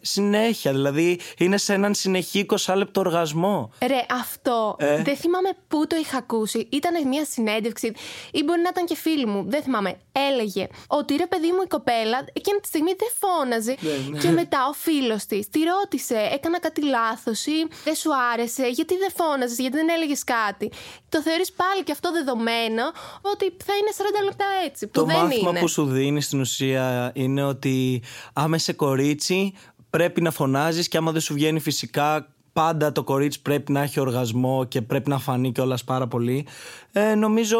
συνέχεια. 0.00 0.72
Δηλαδή 0.72 1.20
είναι 1.38 1.56
σε 1.56 1.72
έναν 1.72 1.94
συνεχή 1.94 2.46
20 2.66 2.74
λεπτό 2.76 3.00
οργασμό. 3.00 3.70
Ρε, 3.86 4.06
αυτό 4.20 4.76
Ε; 4.78 5.02
δεν 5.02 5.16
θυμάμαι 5.16 5.48
πού 5.68 5.86
το 5.86 5.96
είχα 5.96 6.16
ακούσει. 6.18 6.68
Ήταν 6.72 7.08
μια 7.08 7.24
συνέντευξη 7.24 7.92
ή 8.30 8.42
μπορεί 8.44 8.60
να 8.60 8.68
ήταν 8.68 8.86
και 8.86 8.96
φίλοι 8.96 9.26
μου. 9.26 9.44
Δεν 9.48 9.62
θυμάμαι. 9.62 9.96
έλεγε 10.30 10.66
ότι 10.86 11.16
ρε 11.16 11.26
παιδί 11.26 11.46
μου 11.46 11.62
η 11.64 11.66
κοπέλα 11.66 12.18
εκείνη 12.32 12.58
τη 12.60 12.68
στιγμή 12.68 12.90
δεν 12.98 13.08
φώναζε. 13.20 13.74
Και 14.20 14.28
μετά 14.30 14.58
ο 14.68 14.72
φίλος 14.72 15.24
της 15.26 15.48
τη 15.48 15.60
ρώτησε, 15.62 16.28
έκανα 16.32 16.60
κάτι 16.60 16.82
λάθος 16.84 17.46
ή 17.46 17.66
δεν 17.84 17.94
σου 17.94 18.10
άρεσε, 18.32 18.66
γιατί 18.68 18.96
δεν 18.96 19.10
φώναζες, 19.16 19.58
γιατί 19.58 19.76
δεν 19.76 19.88
έλεγες 19.88 20.24
κάτι; 20.24 20.70
Το 21.08 21.22
θεωρείς 21.22 21.52
πάλι 21.52 21.82
και 21.84 21.92
αυτό 21.92 22.12
δεδομένο 22.12 22.82
ότι 23.22 23.44
θα 23.64 23.72
είναι 23.80 23.90
40 24.20 24.24
λεπτά 24.24 24.44
έτσι. 24.66 24.86
Που 24.86 24.92
Το 25.00 25.04
δεν 25.04 25.16
μάθημα 25.16 25.50
είναι. 25.50 25.60
που 25.60 25.68
σου 25.68 25.84
δίνει 25.84 26.20
στην 26.20 26.40
ουσία 26.40 27.10
είναι 27.14 27.44
ότι 27.48 28.02
άμα 28.32 28.56
είσαι 28.56 28.72
κορίτσι 28.72 29.52
πρέπει 29.90 30.20
να 30.20 30.30
φωνάζεις 30.30 30.88
και 30.88 30.96
άμα 30.96 31.12
δεν 31.12 31.20
σου 31.20 31.34
βγαίνει 31.34 31.60
φυσικά 31.60 32.28
πάντα 32.52 32.92
το 32.92 33.04
κορίτσι 33.04 33.42
πρέπει 33.42 33.72
να 33.72 33.82
έχει 33.82 34.00
οργασμό 34.00 34.64
και 34.64 34.82
πρέπει 34.82 35.08
να 35.08 35.18
φανεί 35.18 35.52
κιόλας 35.52 35.84
πάρα 35.84 36.06
πολύ. 36.06 36.46
Ε, 37.00 37.14
νομίζω 37.14 37.58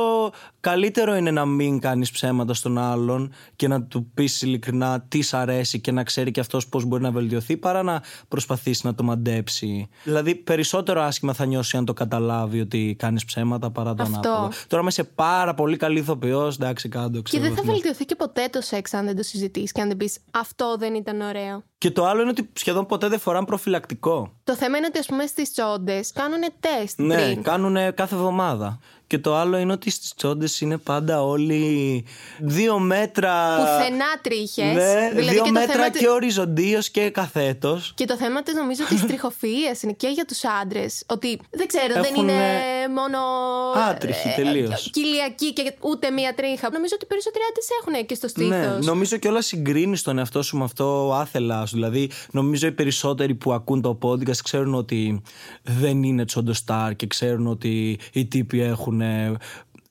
καλύτερο 0.60 1.16
είναι 1.16 1.30
να 1.30 1.44
μην 1.44 1.78
κάνεις 1.80 2.10
ψέματα 2.10 2.54
στον 2.54 2.78
άλλον 2.78 3.32
και 3.56 3.68
να 3.68 3.82
του 3.82 4.10
πεις 4.14 4.42
ειλικρινά 4.42 5.04
τι 5.08 5.22
σ' 5.22 5.34
αρέσει 5.34 5.80
και 5.80 5.92
να 5.92 6.02
ξέρει 6.02 6.30
και 6.30 6.40
αυτός 6.40 6.68
πώς 6.68 6.84
μπορεί 6.84 7.02
να 7.02 7.10
βελτιωθεί 7.10 7.56
παρά 7.56 7.82
να 7.82 8.02
προσπαθήσει 8.28 8.86
να 8.86 8.94
το 8.94 9.02
μαντέψει. 9.02 9.88
Δηλαδή 10.04 10.34
περισσότερο 10.34 11.00
άσχημα 11.02 11.32
θα 11.32 11.44
νιώσει 11.44 11.76
αν 11.76 11.84
το 11.84 11.92
καταλάβει 11.92 12.60
ότι 12.60 12.96
κάνεις 12.98 13.24
ψέματα 13.24 13.70
παρά 13.70 13.94
το 13.94 14.02
Αυτό. 14.02 14.28
ανάποδο. 14.28 14.50
Τώρα 14.66 14.82
είμαι 14.82 14.90
σε 14.90 15.04
πάρα 15.04 15.54
πολύ 15.54 15.76
καλή 15.76 15.98
ηθοποιός, 15.98 16.54
εντάξει 16.54 16.88
κάτω 16.88 17.10
Και 17.10 17.22
ξέρω 17.22 17.42
δεν 17.42 17.54
θα 17.54 17.60
τι 17.60 17.66
να- 17.66 17.72
βελτιωθεί 17.72 18.04
και 18.04 18.14
ποτέ 18.14 18.48
το 18.52 18.60
σεξ 18.60 18.94
αν 18.94 19.04
δεν 19.04 19.16
το 19.16 19.22
συζητήσει 19.22 19.72
και 19.72 19.80
αν 19.80 19.88
δεν 19.88 19.96
πεις 19.96 20.18
Αυτό 20.30 20.76
δεν 20.78 20.94
ήταν 20.94 21.20
ωραίο. 21.20 21.62
Και 21.78 21.90
το 21.90 22.04
άλλο 22.06 22.20
είναι 22.20 22.30
ότι 22.30 22.48
σχεδόν 22.52 22.86
ποτέ 22.86 23.08
δεν 23.08 23.18
φοράνε 23.18 23.46
προφυλακτικό. 23.46 24.32
Το 24.44 24.56
θέμα 24.56 24.76
είναι 24.76 24.86
ότι, 24.86 24.98
ας 24.98 25.06
πούμε, 25.06 25.26
στις 25.26 25.52
τσόντες 25.52 26.12
κάνουν 26.12 26.40
τεστ 26.60 26.98
Ναι, 27.00 27.14
πριν. 27.14 27.42
κάνουν 27.42 27.74
κάθε 27.94 28.14
εβδομάδα. 28.14 28.78
Και 29.08 29.18
το 29.18 29.34
άλλο 29.36 29.56
είναι 29.56 29.72
ότι 29.72 29.90
στις 29.90 30.14
τσόντες 30.14 30.60
είναι 30.60 30.76
πάντα 30.78 31.22
όλοι 31.22 32.04
δύο 32.38 32.78
μέτρα. 32.78 33.56
Πουθενά 33.56 34.04
τρίχες. 34.22 34.74
Ναι, 34.74 35.20
δύο 35.22 35.32
και 35.32 35.38
το 35.38 35.50
μέτρα 35.50 35.72
θέμα 35.72 35.90
και 35.90 36.08
οριζοντίως 36.08 36.90
και 36.90 37.10
καθέτος. 37.10 37.92
Και 37.94 38.04
το 38.04 38.16
θέμα 38.16 38.42
τη 38.42 38.54
νομίζω 38.54 38.84
τη 38.84 38.94
τριχοφυΐα 39.08 39.82
είναι 39.82 39.92
και 39.92 40.08
για 40.08 40.24
τους 40.24 40.40
άντρες. 40.62 41.02
Ότι 41.06 41.40
δεν 41.50 41.66
ξέρω, 41.66 41.92
δεν 41.94 42.04
Έχουνε- 42.04 42.30
είναι 42.30 42.94
μόνο. 42.94 43.18
Άτριχοι 43.90 44.28
ε, 44.28 44.32
τελείως. 44.42 44.90
Κοιλιακοί 44.92 45.52
και 45.52 45.74
ούτε 45.80 46.10
μία 46.10 46.34
τρίχα. 46.34 46.70
Νομίζω 46.70 46.92
ότι 46.94 47.04
οι 47.04 47.08
περισσότεροι 47.08 47.44
άντρες 47.50 47.66
έχουν 47.80 48.06
και 48.06 48.14
στο 48.14 48.28
στήθος. 48.28 48.48
Ναι, 48.50 48.78
νομίζω 48.80 49.16
και 49.16 49.28
όλα 49.28 49.42
συγκρίνεις 49.42 50.02
τον 50.02 50.18
εαυτό 50.18 50.42
σου 50.42 50.56
με 50.56 50.64
αυτό 50.64 51.12
άθελάς 51.14 51.68
σου. 51.68 51.74
Δηλαδή, 51.74 52.10
νομίζω 52.30 52.66
οι 52.66 52.72
περισσότεροι 52.72 53.34
που 53.34 53.52
ακούν 53.52 53.80
το 53.82 53.98
podcast 54.02 54.36
ξέρουν 54.36 54.74
ότι 54.74 55.22
δεν 55.62 56.02
είναι 56.02 56.24
τσοντοστάρ 56.24 56.96
και 56.96 57.06
ξέρουν 57.06 57.46
ότι 57.46 57.98
οι 58.12 58.26
τύποι 58.26 58.60
έχουν. 58.60 58.97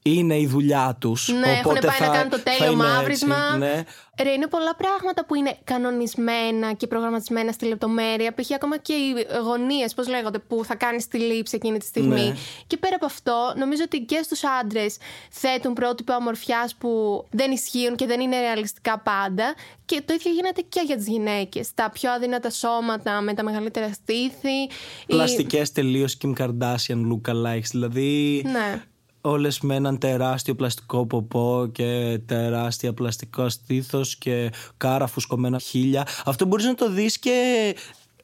Είναι 0.01 0.37
η 0.39 0.47
δουλειά 0.47 0.97
τους. 0.99 1.27
Ναι, 1.27 1.51
έχουν 1.51 1.73
πάει 1.85 1.99
να 2.09 2.15
κάνουν 2.15 2.29
το 2.29 2.39
τέλειο 2.43 2.75
μαύρισμα. 2.75 3.57
ναι. 3.57 3.83
Ρε, 4.23 4.29
είναι 4.31 4.47
πολλά 4.47 4.75
πράγματα 4.75 5.25
που 5.25 5.35
είναι 5.35 5.57
κανονισμένα 5.63 6.73
και 6.73 6.87
προγραμματισμένα 6.87 7.51
στη 7.51 7.65
λεπτομέρεια. 7.65 8.33
Π.χ. 8.33 8.51
ακόμα 8.53 8.77
και 8.77 8.93
οι 8.93 9.13
γωνίες, 9.43 9.93
πώς 9.93 10.07
λέγονται, 10.07 10.39
που 10.39 10.65
θα 10.65 10.75
κάνεις 10.75 11.07
τη 11.07 11.17
λήψη 11.19 11.55
εκείνη 11.55 11.77
τη 11.77 11.85
στιγμή. 11.85 12.27
Ναι. 12.27 12.33
Και 12.67 12.77
πέρα 12.77 12.95
από 12.95 13.05
αυτό, 13.05 13.53
νομίζω 13.57 13.81
ότι 13.85 13.99
και 14.01 14.19
στους 14.23 14.41
άντρες 14.61 14.97
θέτουν 15.31 15.73
πρότυπα 15.73 16.15
ομορφιάς 16.15 16.75
που 16.75 17.23
δεν 17.31 17.51
ισχύουν 17.51 17.95
και 17.95 18.05
δεν 18.05 18.19
είναι 18.19 18.39
ρεαλιστικά 18.39 18.99
πάντα. 18.99 19.55
Και 19.85 20.01
το 20.05 20.13
ίδιο 20.13 20.31
γίνεται 20.31 20.61
και 20.69 20.81
για 20.85 20.95
τις 20.95 21.07
γυναίκες. 21.07 21.73
Τα 21.73 21.89
πιο 21.89 22.11
αδύνατα 22.11 22.49
σώματα 22.49 23.21
με 23.21 23.33
τα 23.33 23.43
μεγαλύτερα 23.43 23.93
στήθη. 23.93 24.49
ή- 24.61 24.69
Πλαστικές 25.07 25.71
τελείως 25.71 26.17
Kim 26.23 26.33
Kardashian 26.41 27.01
lookalikes. 27.11 27.69
Δηλαδή. 27.71 28.41
Ναι. 28.51 28.81
Όλες 29.21 29.59
με 29.59 29.75
έναν 29.75 29.97
τεράστιο 29.97 30.55
πλαστικό 30.55 31.05
ποπό 31.05 31.69
και 31.71 32.19
τεράστια 32.25 32.93
πλαστικό 32.93 33.49
στήθος 33.49 34.15
και 34.15 34.51
κάρα 34.77 35.07
φουσκωμένα 35.07 35.59
χίλια. 35.59 36.07
Αυτό 36.25 36.45
μπορείς 36.45 36.65
να 36.65 36.75
το 36.75 36.89
δεις 36.89 37.19
και 37.19 37.75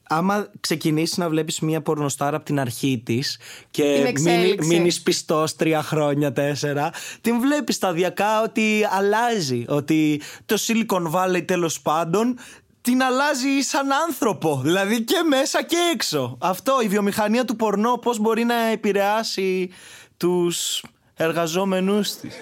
άμα 0.08 0.48
ξεκινήσεις 0.60 1.16
να 1.16 1.28
βλέπεις 1.28 1.60
μία 1.60 1.80
πορνοστάρα 1.80 2.36
από 2.36 2.44
την 2.44 2.60
αρχή 2.60 3.02
της 3.04 3.38
και 3.70 3.94
Την 3.96 4.06
εξέλιξη. 4.06 4.68
μείνεις 4.68 5.02
πιστός 5.02 5.56
τρία 5.56 5.82
χρόνια, 5.82 6.32
τέσσερα, 6.32 6.90
την 7.20 7.40
βλέπεις 7.40 7.74
σταδιακά 7.74 8.42
ότι 8.42 8.80
αλλάζει. 8.90 9.64
Ότι 9.68 10.20
το 10.46 10.56
Silicon 10.66 11.10
Valley 11.12 11.44
τέλος 11.46 11.80
πάντων 11.80 12.38
την 12.80 13.02
αλλάζει 13.02 13.60
σαν 13.60 13.92
άνθρωπο. 14.08 14.60
Δηλαδή 14.62 15.02
και 15.02 15.22
μέσα 15.28 15.62
και 15.62 15.76
έξω. 15.94 16.36
Αυτό, 16.40 16.80
η 16.82 16.88
βιομηχανία 16.88 17.44
του 17.44 17.56
πορνό, 17.56 17.98
πώς 17.98 18.18
μπορεί 18.18 18.44
να 18.44 18.54
επηρεάσει 18.54 19.70
τους 20.16 20.84
εργαζόμενους 21.14 22.14
της. 22.14 22.34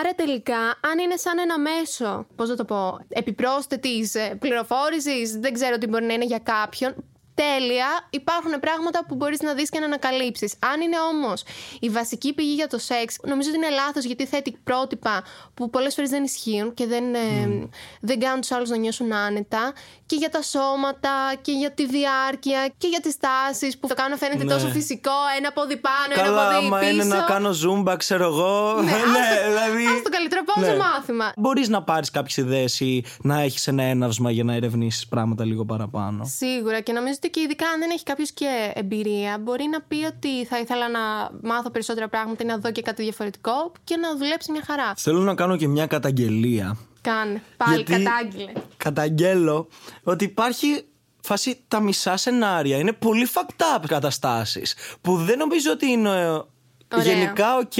Άρα 0.00 0.14
τελικά, 0.14 0.60
αν 0.80 0.98
είναι 0.98 1.16
σαν 1.16 1.38
ένα 1.38 1.58
μέσο, 1.58 2.26
πώς 2.36 2.48
να 2.48 2.56
το 2.56 2.64
πω, 2.64 2.98
επιπρόσθετης 3.08 4.14
ε, 4.14 4.36
πληροφόρησης, 4.38 5.38
δεν 5.38 5.52
ξέρω 5.52 5.78
τι 5.78 5.86
μπορεί 5.86 6.04
να 6.04 6.12
είναι 6.12 6.24
για 6.24 6.38
κάποιον, 6.38 6.94
τέλεια, 7.34 7.86
υπάρχουν 8.10 8.60
πράγματα 8.60 9.04
που 9.08 9.14
μπορείς 9.14 9.40
να 9.40 9.54
δεις 9.54 9.68
και 9.70 9.78
να 9.78 9.84
ανακαλύψεις. 9.84 10.54
Αν 10.72 10.80
είναι 10.80 10.96
όμως 11.12 11.42
η 11.80 11.88
βασική 11.88 12.32
πηγή 12.34 12.54
για 12.54 12.66
το 12.68 12.78
σεξ, 12.78 13.16
νομίζω 13.22 13.48
ότι 13.48 13.58
είναι 13.58 13.70
λάθος 13.70 14.04
γιατί 14.04 14.26
θέτει 14.26 14.56
πρότυπα 14.64 15.22
που 15.54 15.70
πολλές 15.70 15.94
φορές 15.94 16.10
δεν 16.10 16.24
ισχύουν 16.24 16.74
και 16.74 16.86
δεν, 16.86 17.14
ε, 17.14 17.68
δεν 18.00 18.18
κάνουν 18.20 18.40
τους 18.40 18.50
άλλους 18.50 18.68
να 18.70 18.76
νιώσουν 18.76 19.12
άνετα 19.12 19.72
και 20.06 20.16
για 20.16 20.28
τα 20.30 20.42
σώματα 20.42 21.10
και 21.42 21.52
για 21.52 21.70
τη 21.72 21.86
διάρκεια 21.86 22.72
και 22.78 22.86
για 22.88 23.00
τις 23.00 23.16
τάσεις 23.18 23.78
που 23.78 23.88
θα 23.88 23.94
κάνουν 23.94 24.10
να 24.10 24.16
φαίνεται 24.16 24.44
Ναι. 24.44 24.52
τόσο 24.52 24.66
φυσικό, 24.68 25.10
ένα 25.38 25.52
πόδι 25.52 25.76
πάνω, 25.76 26.12
ένα 26.14 26.22
Καλά, 26.22 26.44
πόδι 26.54 26.66
άμα 26.66 26.78
πίσω. 26.78 26.90
είναι 26.92 27.04
να 27.04 27.20
κάνω 27.20 27.52
ζούμπα, 27.52 27.96
ξέρω 27.96 28.24
εγώ. 28.24 28.80
Ναι, 28.82 28.90
άστο- 28.96 29.48
δηλαδή. 29.48 29.86
άστο 29.86 30.10
καλύτερα, 30.10 30.44
πάμε 30.44 30.66
σε 30.66 30.76
μάθημα. 30.76 31.32
Μπορείς 31.36 31.68
να 31.68 31.82
πάρεις 31.82 32.10
κάποιες 32.10 32.36
ιδέες 32.36 32.80
ή 32.80 33.04
να 33.22 33.40
έχεις 33.40 33.66
ένα 33.66 33.82
έναυσμα 33.82 34.30
για 34.30 34.44
να 34.44 34.54
ερευνήσεις 34.54 35.06
πράγματα 35.08 35.44
λίγο 35.44 35.64
παραπάνω. 35.64 36.24
Σίγουρα 36.36 36.80
και 36.80 36.92
νομίζω 36.92 37.12
ότι 37.24 37.32
και 37.32 37.40
ειδικά 37.40 37.68
αν 37.68 37.78
δεν 37.78 37.90
έχει 37.90 38.02
κάποιος 38.02 38.30
και 38.32 38.72
εμπειρία, 38.74 39.38
μπορεί 39.40 39.68
να 39.70 39.80
πει 39.80 40.04
ότι 40.04 40.44
θα 40.44 40.58
ήθελα 40.58 40.88
να 40.88 41.00
μάθω 41.42 41.70
περισσότερα 41.70 42.08
πράγματα 42.08 42.42
ή 42.42 42.46
να 42.46 42.58
δω 42.58 42.72
και 42.72 42.82
κάτι 42.82 43.02
διαφορετικό 43.02 43.72
και 43.84 43.96
να 43.96 44.16
δουλέψει 44.16 44.52
μια 44.52 44.62
χαρά. 44.66 44.92
Θέλω 44.96 45.20
να 45.20 45.34
κάνω 45.34 45.56
και 45.56 45.68
μια 45.68 45.86
καταγγελία. 45.86 46.76
Κάνε. 47.00 47.42
Πάλι 47.56 47.74
Γιατί 47.74 48.02
κατάγγειλε. 48.02 48.52
Καταγγέλω 48.76 49.68
ότι 50.02 50.24
υπάρχει 50.24 50.84
φάση 51.20 51.64
τα 51.68 51.80
μισά 51.80 52.16
σενάρια. 52.16 52.78
Είναι 52.78 52.92
πολύ 52.92 53.28
fucked 53.34 53.78
up 53.78 53.84
καταστάσεις 53.86 54.74
που 55.00 55.16
δεν 55.16 55.38
νομίζω 55.38 55.70
ότι 55.70 55.86
είναι 55.86 56.08
ε, 56.10 56.96
Ωραία. 56.96 57.12
γενικά 57.12 57.56
οκ. 57.56 57.72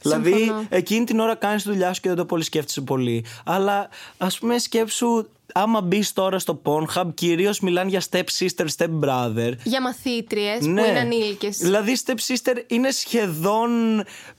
Δηλαδή 0.00 0.32
Συμφωνώ. 0.32 0.66
εκείνη 0.68 1.04
την 1.04 1.20
ώρα 1.20 1.34
κάνεις 1.34 1.62
τη 1.62 1.68
δουλειά 1.70 1.92
σου 1.92 2.00
και 2.00 2.08
δεν 2.08 2.16
το 2.16 2.24
πολύ 2.24 2.42
σκέφτεσαι 2.44 2.80
πολύ. 2.80 3.24
Αλλά 3.44 3.88
ας 4.18 4.38
πούμε 4.38 4.58
σκέψου 4.58 5.26
άμα 5.54 5.80
μπεις 5.80 6.12
τώρα 6.12 6.38
στο 6.38 6.62
Pornhub 6.64 7.14
κυρίως 7.14 7.60
μιλάνε 7.60 7.90
για 7.90 8.02
step 8.10 8.24
sister, 8.38 8.66
step 8.76 8.88
brother. 9.04 9.52
Για 9.64 9.80
μαθήτριες 9.82 10.58
που 10.58 10.64
είναι 10.64 10.82
ανήλικες. 10.82 11.56
Δηλαδή, 11.56 11.96
step 12.06 12.14
sister 12.32 12.56
είναι 12.66 12.90
σχεδόν. 12.90 13.70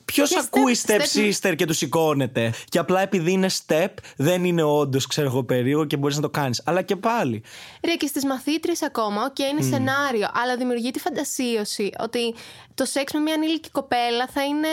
Ποιος 0.06 0.30
Και 0.30 0.40
ακούει 0.46 0.78
step- 0.86 0.92
step, 0.92 1.00
step- 1.00 1.50
sister 1.50 1.56
και 1.56 1.66
τους 1.66 1.78
σηκώνεται; 1.78 2.54
Και 2.70 2.80
απλά 2.80 3.02
επειδή 3.02 3.32
είναι 3.32 3.50
step, 3.68 3.88
δεν 4.18 4.44
είναι 4.46 4.64
όντως, 4.64 5.08
ξέρω 5.08 5.28
εγώ, 5.28 5.44
περίεργο 5.44 5.86
και 5.86 5.98
μπορείς 5.98 6.16
να 6.16 6.22
το 6.22 6.30
κάνεις. 6.30 6.62
Αλλά 6.66 6.82
και 6.82 6.96
πάλι. 6.96 7.44
Ρε, 7.86 7.94
και 7.96 8.08
στις 8.08 8.26
μαθήτριες 8.26 8.82
ακόμα, 8.84 9.24
οκ, 9.24 9.40
είναι 9.40 9.62
σενάριο, 9.62 10.28
αλλά 10.44 10.58
δημιουργεί 10.58 10.92
τη 10.92 11.00
φαντασίωση 11.00 11.90
ότι 12.00 12.34
το 12.76 12.86
σεξ 12.86 13.14
με 13.14 13.20
μια 13.20 13.34
ανήλικη 13.34 13.70
κοπέλα 13.70 14.28
θα 14.34 14.44
είναι. 14.46 14.68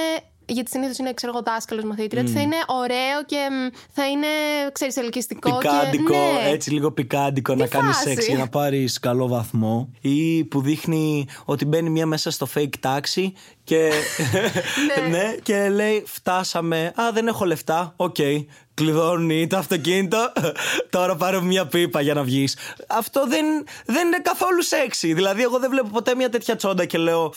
Γιατί 0.51 0.71
συνήθως 0.71 0.99
είναι, 0.99 1.15
ξέρω 1.15 1.33
εγώ, 1.35 1.43
δάσκαλος 1.47 1.85
μαθήτρια, 1.85 2.23
ότι 2.23 2.31
θα 2.31 2.41
είναι 2.41 2.57
ωραίο 2.67 3.25
και 3.27 3.37
μ, 3.51 3.77
θα 3.93 4.09
είναι, 4.09 4.27
ξέρεις, 4.73 4.97
ελκυστικό. 4.97 5.59
Πικάντικο, 5.59 6.13
και, 6.13 6.19
ναι. 6.43 6.51
έτσι 6.51 6.71
λίγο 6.71 6.93
πικάντικο 6.93 7.55
να 7.55 7.67
κάνεις 7.67 7.97
φάση. 7.97 8.09
σεξ 8.09 8.27
για 8.27 8.39
να 8.39 8.49
πάρεις 8.49 8.99
καλό 8.99 9.29
βαθμό. 9.29 9.91
Ή 10.01 10.45
που 10.45 10.61
δείχνει 10.61 11.27
ότι 11.45 11.65
μπαίνει 11.65 11.91
μία 11.91 12.07
μέσα 12.07 12.31
στο 12.31 12.49
fake 12.55 12.75
taxi 12.83 13.33
και, 13.65 13.91
ναι. 15.11 15.35
και 15.43 15.69
λέει 15.69 16.03
φτάσαμε. 16.07 16.93
Α, 17.01 17.13
δεν 17.13 17.27
έχω 17.27 17.45
λεφτά. 17.45 17.93
Οκ. 17.97 18.17
Κλειδώνει 18.75 19.47
το 19.47 19.57
αυτοκίνητο. 19.57 20.33
Τώρα 20.91 21.17
πάρε 21.17 21.41
μια 21.41 21.67
πίπα 21.67 22.01
για 22.01 22.15
να 22.15 22.23
βγεις. 22.23 22.57
Αυτό 22.89 23.27
δεν, 23.27 23.45
δεν 23.87 24.07
είναι 24.07 24.21
καθόλου 24.23 24.63
σεξι. 24.63 25.13
Δηλαδή, 25.15 25.43
εγώ 25.43 25.59
δεν 25.59 25.71
βλέπω 25.71 25.89
ποτέ 25.89 26.15
μια 26.15 26.29
τέτοια 26.29 26.57
τσόντα 26.57 26.85
και 26.85 26.99
λέω. 26.99 27.33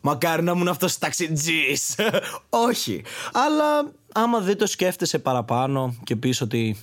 Μακάρι 0.00 0.42
να 0.42 0.52
ήμουν 0.52 0.68
αυτός 0.68 0.98
ταξιτζής. 0.98 1.94
Όχι. 2.68 3.02
Αλλά 3.32 3.92
άμα 4.12 4.40
δεν 4.40 4.58
το 4.58 4.66
σκέφτεσαι 4.66 5.18
παραπάνω 5.18 5.94
και 6.04 6.16
πεις 6.16 6.40
ότι 6.40 6.76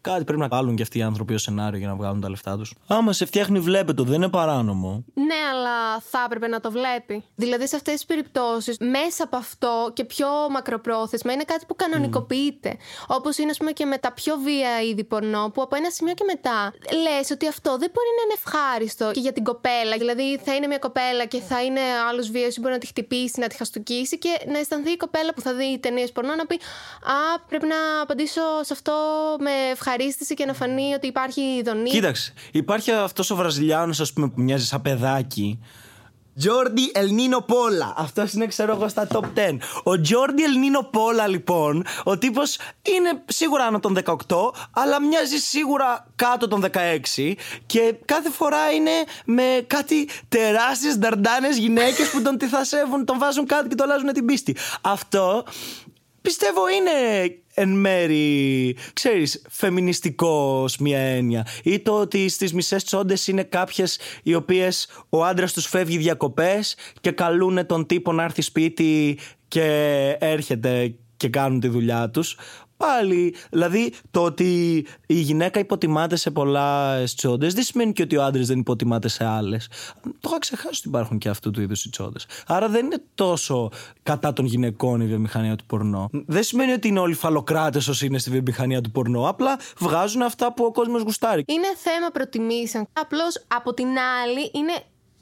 Κάτι 0.00 0.24
πρέπει 0.24 0.40
να 0.40 0.48
βάλουν 0.48 0.76
και 0.76 0.82
αυτοί 0.82 0.98
οι 0.98 1.02
άνθρωποι 1.02 1.34
ως 1.34 1.42
σενάριο 1.42 1.78
για 1.78 1.88
να 1.88 1.94
βγάλουν 1.94 2.20
τα 2.20 2.30
λεφτά 2.30 2.56
τους. 2.56 2.74
Άμα 2.86 3.12
σε 3.12 3.24
φτιάχνει, 3.24 3.58
βλέπε 3.58 3.92
το, 3.92 4.02
δεν 4.02 4.14
είναι 4.14 4.28
παράνομο. 4.28 5.04
Ναι, 5.14 5.34
αλλά 5.52 6.00
θα 6.00 6.22
έπρεπε 6.26 6.46
να 6.48 6.60
το 6.60 6.70
βλέπει. 6.70 7.24
Δηλαδή, 7.34 7.68
σε 7.68 7.76
αυτές 7.76 7.94
τις 7.94 8.04
περιπτώσεις, 8.04 8.76
μέσα 8.78 9.24
από 9.24 9.36
αυτό 9.36 9.90
και 9.92 10.04
πιο 10.04 10.28
μακροπρόθεσμα, 10.50 11.32
είναι 11.32 11.44
κάτι 11.44 11.64
που 11.66 11.76
κανονικοποιείται. 11.76 12.76
Mm. 12.76 13.16
Όπως 13.16 13.38
είναι, 13.38 13.50
ας 13.50 13.56
πούμε, 13.56 13.70
και 13.70 13.84
με 13.84 13.98
τα 13.98 14.12
πιο 14.12 14.36
βία 14.36 14.82
είδη 14.82 15.04
πορνό, 15.04 15.50
που 15.54 15.62
από 15.62 15.76
ένα 15.76 15.90
σημείο 15.90 16.14
και 16.14 16.24
μετά 16.26 16.72
λες 17.02 17.30
ότι 17.30 17.48
αυτό 17.48 17.70
δεν 17.70 17.90
μπορεί 17.94 18.08
να 18.18 18.22
είναι 18.24 18.36
ευχάριστο 18.36 19.10
και 19.10 19.20
για 19.20 19.32
την 19.32 19.44
κοπέλα. 19.44 19.96
Δηλαδή, 19.98 20.38
θα 20.44 20.54
είναι 20.54 20.66
μια 20.66 20.78
κοπέλα 20.78 21.24
και 21.24 21.40
θα 21.40 21.64
είναι 21.64 21.80
άλλος 22.08 22.30
βίαιος 22.30 22.56
ή 22.56 22.60
μπορεί 22.60 22.72
να 22.72 22.80
τη 22.80 22.86
χτυπήσει, 22.86 23.40
να 23.40 23.46
τη 23.46 23.56
χαστοκίσει 23.56 24.18
και 24.18 24.30
να 24.52 24.58
αισθανθεί 24.58 24.90
η 24.90 24.96
κοπέλα 24.96 25.34
που 25.34 25.40
θα 25.40 25.54
δει 25.54 25.78
ταινίες 25.78 26.12
πορνό 26.12 26.34
να 26.34 26.46
πει 26.46 26.54
Α, 27.02 27.40
πρέπει 27.48 27.66
να 27.66 28.00
απαντήσω 28.02 28.40
σε 28.60 28.72
αυτό 28.72 28.92
με 29.38 29.74
ευχαρίστηση 29.88 30.34
και 30.34 30.44
να 30.44 30.52
φανεί 30.52 30.94
ότι 30.94 31.06
υπάρχει 31.06 31.40
ειδονή. 31.40 31.90
Κοίταξε, 31.90 32.32
υπάρχει 32.52 32.90
αυτός 32.90 33.30
ο 33.30 33.36
Βραζιλιάνος, 33.36 34.00
ας 34.00 34.12
πούμε, 34.12 34.28
που 34.28 34.40
μοιάζει 34.40 34.66
σαν 34.66 34.82
παιδάκι. 34.82 35.58
Τζόρντι 36.38 36.90
Ελνίνο 36.94 37.40
Πόλα. 37.40 37.94
Αυτός 37.96 38.32
είναι, 38.32 38.46
ξέρω 38.46 38.72
εγώ, 38.72 38.88
στα 38.88 39.06
top 39.12 39.24
10. 39.34 39.58
Ο 39.82 40.00
Τζόρντι 40.00 40.42
Ελνίνο 40.42 40.82
Πόλα, 40.82 41.26
λοιπόν, 41.26 41.84
ο 42.04 42.18
τύπος 42.18 42.56
είναι 42.82 43.22
σίγουρα 43.26 43.64
άνω 43.64 43.80
των 43.80 43.94
18, 43.94 44.14
αλλά 44.70 45.00
μοιάζει 45.02 45.36
σίγουρα 45.36 46.06
κάτω 46.16 46.48
των 46.48 46.60
16 46.60 47.34
και 47.66 47.94
κάθε 48.04 48.30
φορά 48.30 48.70
είναι 48.70 48.90
με 49.24 49.64
κάτι 49.66 50.08
τεράστιες 50.28 50.98
νταρντάνες 50.98 51.56
γυναίκες 51.56 52.10
που 52.10 52.22
τον 52.22 52.38
τυθασεύουν, 52.38 53.04
τον 53.04 53.18
βάζουν 53.18 53.46
κάτω 53.46 53.68
και 53.68 53.74
το 53.74 53.84
αλλάζουν 53.84 54.12
την 54.12 54.24
πίστη. 54.24 54.56
Αυτό 54.80 55.44
πιστεύω 56.22 56.68
είναι 56.68 56.90
εν 57.54 57.68
μέρη, 57.68 58.76
ξέρεις, 58.92 59.42
φεμινιστικός 59.48 60.76
μια 60.76 60.98
έννοια. 60.98 61.46
Ή 61.62 61.78
το 61.78 62.00
ότι 62.00 62.28
στις 62.28 62.52
μισές 62.52 62.84
τσόντες 62.84 63.26
είναι 63.26 63.42
κάποιες 63.42 63.98
οι 64.22 64.34
οποίες 64.34 64.88
ο 65.08 65.24
άντρας 65.24 65.52
τους 65.52 65.66
φεύγει 65.66 65.96
διακοπές 65.98 66.76
και 67.00 67.10
καλούν 67.10 67.66
τον 67.66 67.86
τύπο 67.86 68.12
να 68.12 68.22
έρθει 68.22 68.42
σπίτι 68.42 69.18
και 69.48 69.66
έρχεται 70.18 70.94
και 71.16 71.28
κάνουν 71.28 71.60
τη 71.60 71.68
δουλειά 71.68 72.10
τους 72.10 72.36
πάλι. 72.78 73.34
Δηλαδή, 73.50 73.92
το 74.10 74.22
ότι 74.22 74.84
η 75.06 75.14
γυναίκα 75.14 75.60
υποτιμάται 75.60 76.16
σε 76.16 76.30
πολλά 76.30 77.02
τσόντες 77.04 77.54
δεν 77.54 77.64
σημαίνει 77.64 77.92
και 77.92 78.02
ότι 78.02 78.16
ο 78.16 78.24
άντρας 78.24 78.46
δεν 78.46 78.58
υποτιμάται 78.58 79.08
σε 79.08 79.24
άλλες. 79.24 79.68
Το 80.02 80.28
είχα 80.28 80.38
ξεχάσει 80.38 80.78
ότι 80.78 80.88
υπάρχουν 80.88 81.18
και 81.18 81.28
αυτού 81.28 81.50
του 81.50 81.60
είδους 81.60 81.84
οι 81.84 81.90
τσόντες. 81.90 82.26
Άρα 82.46 82.68
δεν 82.68 82.84
είναι 82.84 83.02
τόσο 83.14 83.70
κατά 84.02 84.32
των 84.32 84.44
γυναικών 84.44 85.00
η 85.00 85.06
βιομηχανία 85.06 85.56
του 85.56 85.64
πορνό. 85.66 86.08
Δεν 86.26 86.42
σημαίνει 86.42 86.72
ότι 86.72 86.88
είναι 86.88 87.00
όλοι 87.00 87.14
φαλοκράτες 87.14 87.88
όσοι 87.88 88.06
είναι 88.06 88.18
στη 88.18 88.30
βιομηχανία 88.30 88.80
του 88.80 88.90
πορνό. 88.90 89.28
Απλά 89.28 89.58
βγάζουν 89.78 90.22
αυτά 90.22 90.52
που 90.52 90.64
ο 90.64 90.72
κόσμος 90.72 91.02
γουστάρει. 91.02 91.42
Είναι 91.46 91.68
θέμα 91.76 92.10
προτιμήσεων. 92.10 92.88
Απλώς 92.92 93.44
από 93.48 93.74
την 93.74 93.88
άλλη 94.22 94.50
είναι 94.54 94.72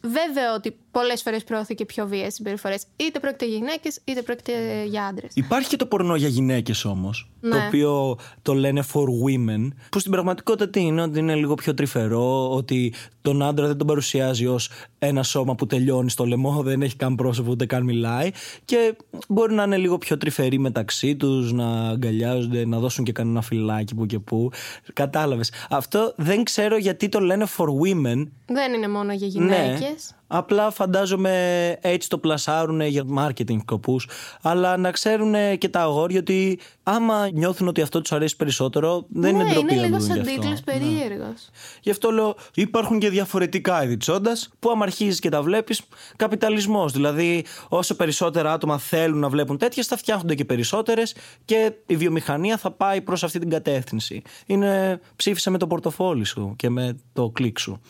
βέβαιο 0.01 0.55
ότι 0.55 0.77
πολλές 0.99 1.23
φορές 1.23 1.45
προώθηκε 1.45 1.85
πιο 1.85 2.07
βίαιε 2.07 2.31
συμπεριφορές. 2.31 2.85
Είτε 2.97 3.19
πρόκειται 3.19 3.47
για 3.47 3.57
γυναίκες, 3.57 4.01
είτε 4.05 4.23
πρόκειται 4.23 4.53
για 4.85 5.05
άντρες. 5.05 5.31
Υπάρχει 5.35 5.69
και 5.69 5.77
το 5.77 5.87
πορνό 5.87 6.17
για 6.17 6.29
γυναίκες 6.29 6.85
όμως. 6.85 7.31
Ναι. 7.41 7.51
Το 7.51 7.57
οποίο 7.67 8.19
το 8.43 8.55
λένε 8.55 8.83
for 8.93 9.03
women. 9.03 9.69
Που 9.91 9.99
στην 9.99 10.13
πραγματικότητα 10.13 10.69
τι 10.69 10.81
είναι, 10.81 11.03
ότι 11.03 11.19
είναι 11.19 11.35
λίγο 11.35 11.55
πιο 11.55 11.75
τρυφερό, 11.75 12.55
ότι 12.55 12.95
τον 13.23 13.43
άντρα 13.43 13.67
δεν 13.67 13.77
τον 13.77 13.87
παρουσιάζει 13.87 14.47
ως 14.47 14.71
ένα 14.99 15.23
σώμα 15.23 15.55
που 15.55 15.67
τελειώνει 15.67 16.11
στο 16.11 16.25
λαιμό, 16.25 16.63
δεν 16.69 16.83
έχει 16.83 16.97
καν 16.97 17.15
πρόσωπο 17.15 17.51
ούτε 17.51 17.67
καν 17.67 17.85
μιλάει. 17.85 18.31
Και 18.65 18.97
μπορεί 19.29 19.55
να 19.55 19.63
είναι 19.63 19.77
λίγο 19.77 19.99
πιο 19.99 20.17
τρυφεροί 20.17 20.59
μεταξύ 20.59 21.17
τους, 21.17 21.53
να 21.53 21.89
αγκαλιάζονται, 21.89 22.67
να 22.67 22.79
δώσουν 22.79 23.05
και 23.05 23.13
κανένα 23.13 23.41
φυλάκι 23.41 23.95
που 23.95 24.07
και 24.07 24.19
που. 24.19 24.51
Κατάλαβες. 24.93 25.53
Αυτό 25.71 26.15
δεν 26.17 26.45
ξέρω 26.45 26.77
γιατί 26.77 27.09
το 27.09 27.21
λένε 27.21 27.47
for 27.57 27.67
women. 27.67 28.27
Δεν 28.47 28.73
είναι 28.73 28.89
μόνο 28.89 29.13
για 29.13 29.27
γυναίκες. 29.27 30.15
Απλά 30.27 30.71
φαντάζομαι 30.71 31.33
έτσι 31.81 32.09
το 32.09 32.19
πλασάρουν 32.19 32.81
για 32.81 33.05
marketing 33.19 33.59
σκοπούς. 33.61 34.09
Αλλά 34.43 34.77
να 34.77 34.91
ξέρουν 34.91 35.35
και 35.59 35.69
τα 35.69 35.81
αγόρια 35.81 36.19
ότι 36.19 36.59
άμα 36.83 37.31
νιώθουν 37.31 37.69
ότι 37.69 37.83
αυτό 37.83 38.01
τους 38.01 38.13
αρέσει 38.13 38.37
περισσότερο, 38.37 39.07
δεν 39.09 39.37
ναι, 39.37 39.43
είναι 39.43 39.53
ντροπή 39.53 39.73
είναι 39.73 39.83
να 39.83 39.87
λίγο 39.87 39.99
το 39.99 40.05
δουν 40.05 40.15
σαν 40.15 40.25
γι' 40.25 40.31
αυτό. 40.31 40.41
τίτλο 40.41 40.59
περίεργος. 40.65 41.49
Γι' 41.81 41.91
αυτό 41.91 42.11
λέω, 42.11 42.37
υπάρχουν 42.55 42.99
και 42.99 43.11
διαφορετικά 43.11 43.85
είδη 43.85 43.97
τσόντας 43.97 44.51
που 44.59 44.71
άμα 44.71 44.83
αρχίζεις 44.83 45.21
και 45.21 45.29
τα 45.29 45.43
βλέπεις, 45.43 45.83
καπιταλισμός. 46.17 46.93
Δηλαδή, 46.93 47.45
όσο 47.69 47.97
περισσότερα 47.97 48.53
άτομα 48.53 48.79
θέλουν 48.79 49.19
να 49.19 49.29
βλέπουν 49.29 49.59
τέτοιε, 49.59 49.83
θα 49.83 49.97
φτιάχνονται 49.97 50.35
και 50.35 50.45
περισσότερες 50.45 51.15
και 51.45 51.73
η 51.87 51.97
βιομηχανία 51.97 52.57
θα 52.57 52.71
πάει 52.71 53.01
προς 53.01 53.25
αυτή 53.25 53.39
την 53.39 53.51
κατεύθυνση. 53.51 54.23
Είναι 54.47 55.01
ψήφισε 55.17 55.51
με 55.51 55.59
το 55.59 55.67
πορτοφόλι 55.67 56.25
σου 56.25 56.55
και 56.57 56.71
με 56.71 56.97
το 57.13 57.31
κλικ 57.31 57.59
σου 57.59 57.81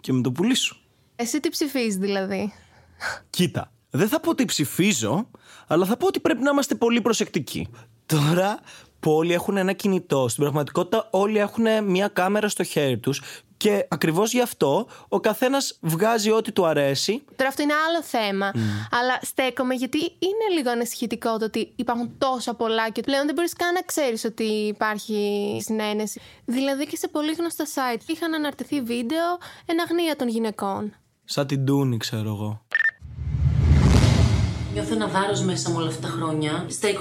και 0.00 0.12
με 0.12 0.20
το 0.20 0.32
πουλί 0.32 0.54
σου. 0.54 0.79
Εσύ 1.20 1.40
τι 1.40 1.48
ψηφίζεις 1.48 1.96
δηλαδή; 1.96 2.52
Κοίτα, 3.30 3.72
δεν 3.90 4.08
θα 4.08 4.20
πω 4.20 4.30
ότι 4.30 4.44
ψηφίζω, 4.44 5.30
αλλά 5.66 5.84
θα 5.84 5.96
πω 5.96 6.06
ότι 6.06 6.20
πρέπει 6.20 6.42
να 6.42 6.50
είμαστε 6.50 6.74
πολύ 6.74 7.00
προσεκτικοί. 7.00 7.68
Τώρα 8.06 8.60
που 9.00 9.12
όλοι 9.12 9.32
έχουν 9.32 9.56
ένα 9.56 9.72
κινητό, 9.72 10.28
στην 10.28 10.42
πραγματικότητα 10.42 11.08
όλοι 11.10 11.38
έχουν 11.38 11.84
μια 11.84 12.08
κάμερα 12.08 12.48
στο 12.48 12.62
χέρι 12.62 12.98
τους 12.98 13.22
και 13.56 13.86
ακριβώς 13.88 14.32
γι' 14.32 14.40
αυτό 14.40 14.86
ο 15.08 15.20
καθένας 15.20 15.78
βγάζει 15.80 16.30
ό,τι 16.30 16.52
του 16.52 16.66
αρέσει. 16.66 17.22
Τώρα 17.36 17.48
αυτό 17.48 17.62
είναι 17.62 17.72
άλλο 17.88 18.02
θέμα. 18.02 18.52
Αλλά 18.90 19.18
στέκομαι 19.22 19.74
γιατί 19.74 19.98
είναι 19.98 20.54
λίγο 20.54 20.70
ανησυχητικό 20.70 21.38
το 21.38 21.44
ότι 21.44 21.72
υπάρχουν 21.76 22.14
τόσα 22.18 22.54
πολλά 22.54 22.90
και 22.90 23.02
πλέον 23.02 23.26
δεν 23.26 23.34
μπορείς 23.34 23.52
καν 23.52 23.72
να 23.72 23.82
ξέρεις 23.82 24.24
ότι 24.24 24.44
υπάρχει 24.44 25.58
συνένεση. 25.64 26.20
Δηλαδή 26.44 26.86
και 26.86 26.96
σε 26.96 27.08
πολύ 27.08 27.32
γνωστά 27.32 27.64
site 27.64 28.00
είχαν 28.06 28.34
αναρτηθεί 28.34 28.80
βίντεο 28.80 29.38
εν 29.66 29.80
αγνία 29.80 30.16
των 30.16 30.28
γυναικών. 30.28 30.94
Σαν 31.32 31.46
την 31.46 31.64
Τούνη, 31.64 31.96
ξέρω 31.96 32.28
εγώ. 32.28 32.62
Νιώθω 34.72 34.94
ένα 34.94 35.08
βάρος 35.08 35.42
μέσα 35.42 35.70
μου 35.70 35.76
όλα 35.78 35.88
αυτά 35.88 36.00
τα 36.00 36.08
χρόνια. 36.08 36.66
Στα 36.68 36.88
23 36.88 36.92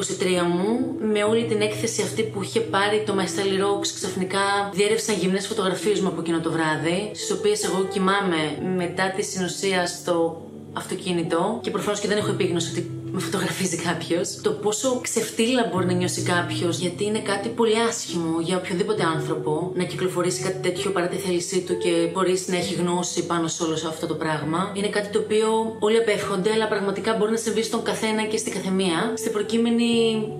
μου, 0.54 0.96
με 1.14 1.24
όλη 1.24 1.46
την 1.46 1.62
έκθεση 1.62 2.02
αυτή 2.02 2.24
που 2.24 2.44
είχε 2.44 2.60
πάρει 2.60 3.04
το 3.06 3.14
My 3.18 3.24
Style 3.24 3.58
Rocks, 3.64 3.88
ξαφνικά 3.96 4.40
διέρευσαν 4.74 5.16
γυμνές 5.16 5.48
φωτογραφίες 5.48 6.00
μου 6.00 6.08
από 6.08 6.22
εκείνο 6.22 6.40
το 6.40 6.52
βράδυ, 6.52 7.12
στις 7.14 7.32
οποίες 7.32 7.64
εγώ 7.64 7.84
κοιμάμαι 7.84 8.38
μετά 8.76 9.12
τη 9.16 9.24
συνοσία 9.24 9.88
στο 9.88 10.42
αυτοκίνητο 10.74 11.60
και 11.62 11.72
προφανώς 11.72 12.00
και 12.00 12.08
δεν 12.08 12.18
έχω 12.18 12.30
επίγνωση 12.30 12.72
ότι 12.72 12.99
με 13.20 13.26
φωτογραφίζει 13.26 13.78
κάποιος. 13.78 14.40
Το 14.42 14.52
πόσο 14.52 15.00
ξεφτύλα 15.02 15.70
μπορεί 15.72 15.86
να 15.86 15.94
νιώσει 15.94 16.22
κάποιος, 16.22 16.78
γιατί 16.78 17.04
είναι 17.06 17.20
κάτι 17.20 17.50
πολύ 17.50 17.80
άσχημο 17.90 18.40
για 18.42 18.58
οποιοδήποτε 18.58 19.04
άνθρωπο 19.04 19.72
να 19.76 19.84
κυκλοφορήσει 19.84 20.42
κάτι 20.42 20.60
τέτοιο 20.70 20.92
παρά 20.92 21.08
τη 21.08 21.16
θέλησή 21.16 21.62
του 21.62 21.78
και 21.78 22.10
μπορείς 22.14 22.48
να 22.48 22.56
έχει 22.56 22.74
γνώση 22.74 23.26
πάνω 23.26 23.48
σε 23.48 23.64
όλο 23.64 23.74
αυτό 23.74 24.08
το 24.08 24.16
πράγμα. 24.16 24.72
Είναι 24.76 24.88
κάτι 24.88 25.10
το 25.10 25.20
οποίο 25.20 25.76
όλοι 25.80 25.98
απέφχονται, 25.98 26.52
αλλά 26.52 26.68
πραγματικά 26.68 27.16
μπορεί 27.16 27.32
να 27.32 27.38
συμβεί 27.38 27.64
στον 27.64 27.84
καθένα 27.84 28.24
και 28.24 28.38
στην 28.38 28.54
καθεμία. 28.54 29.14
Στην 29.18 29.32
προκείμενη, 29.32 29.92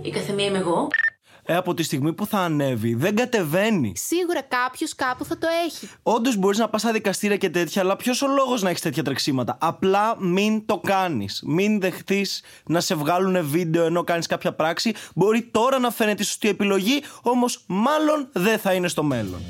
η 0.02 0.10
καθεμία 0.10 0.46
είμαι 0.46 0.58
εγώ. 0.58 0.88
Ε, 1.52 1.56
από 1.56 1.74
τη 1.74 1.84
στιγμή 1.84 2.14
που 2.14 2.26
θα 2.26 2.40
ανέβει, 2.40 2.96
δεν 2.96 3.16
κατεβαίνει. 3.16 3.94
Σίγουρα 3.96 4.42
κάποιος 4.42 4.96
κάπου 4.96 5.26
θα 5.26 5.38
το 5.38 5.48
έχει. 5.66 5.90
Όντως 6.04 6.36
μπορείς 6.36 6.58
να 6.58 6.70
πας 6.70 6.82
στα 6.82 6.92
δικαστήρια 6.92 7.38
και 7.38 7.50
τέτοια, 7.50 7.82
αλλά 7.82 7.96
ποιος 7.96 8.22
ο 8.22 8.28
λόγος 8.28 8.62
να 8.62 8.70
έχεις 8.70 8.82
τέτοια 8.82 9.04
τρεξίματα; 9.04 9.58
Απλά 9.62 10.16
μην 10.20 10.66
το 10.66 10.78
κάνεις. 10.78 11.44
Μην 11.46 11.80
δεχτεί 11.80 12.28
να 12.66 12.80
σε 12.80 12.96
βγάλουν 12.96 13.48
βίντεο 13.50 13.86
ενώ 13.86 14.04
κάνεις 14.04 14.28
κάποια 14.28 14.54
πράξη. 14.54 14.94
Μπορεί 15.16 15.42
τώρα 15.42 15.80
να 15.80 15.92
φαίνεται 15.92 16.22
η 16.22 16.26
σωστή 16.26 16.50
επιλογή, 16.50 17.02
όμως 17.22 17.64
μάλλον 17.68 18.30
δεν 18.32 18.60
θα 18.60 18.74
είναι 18.74 18.88
στο 18.88 19.04
μέλλον. 19.04 19.42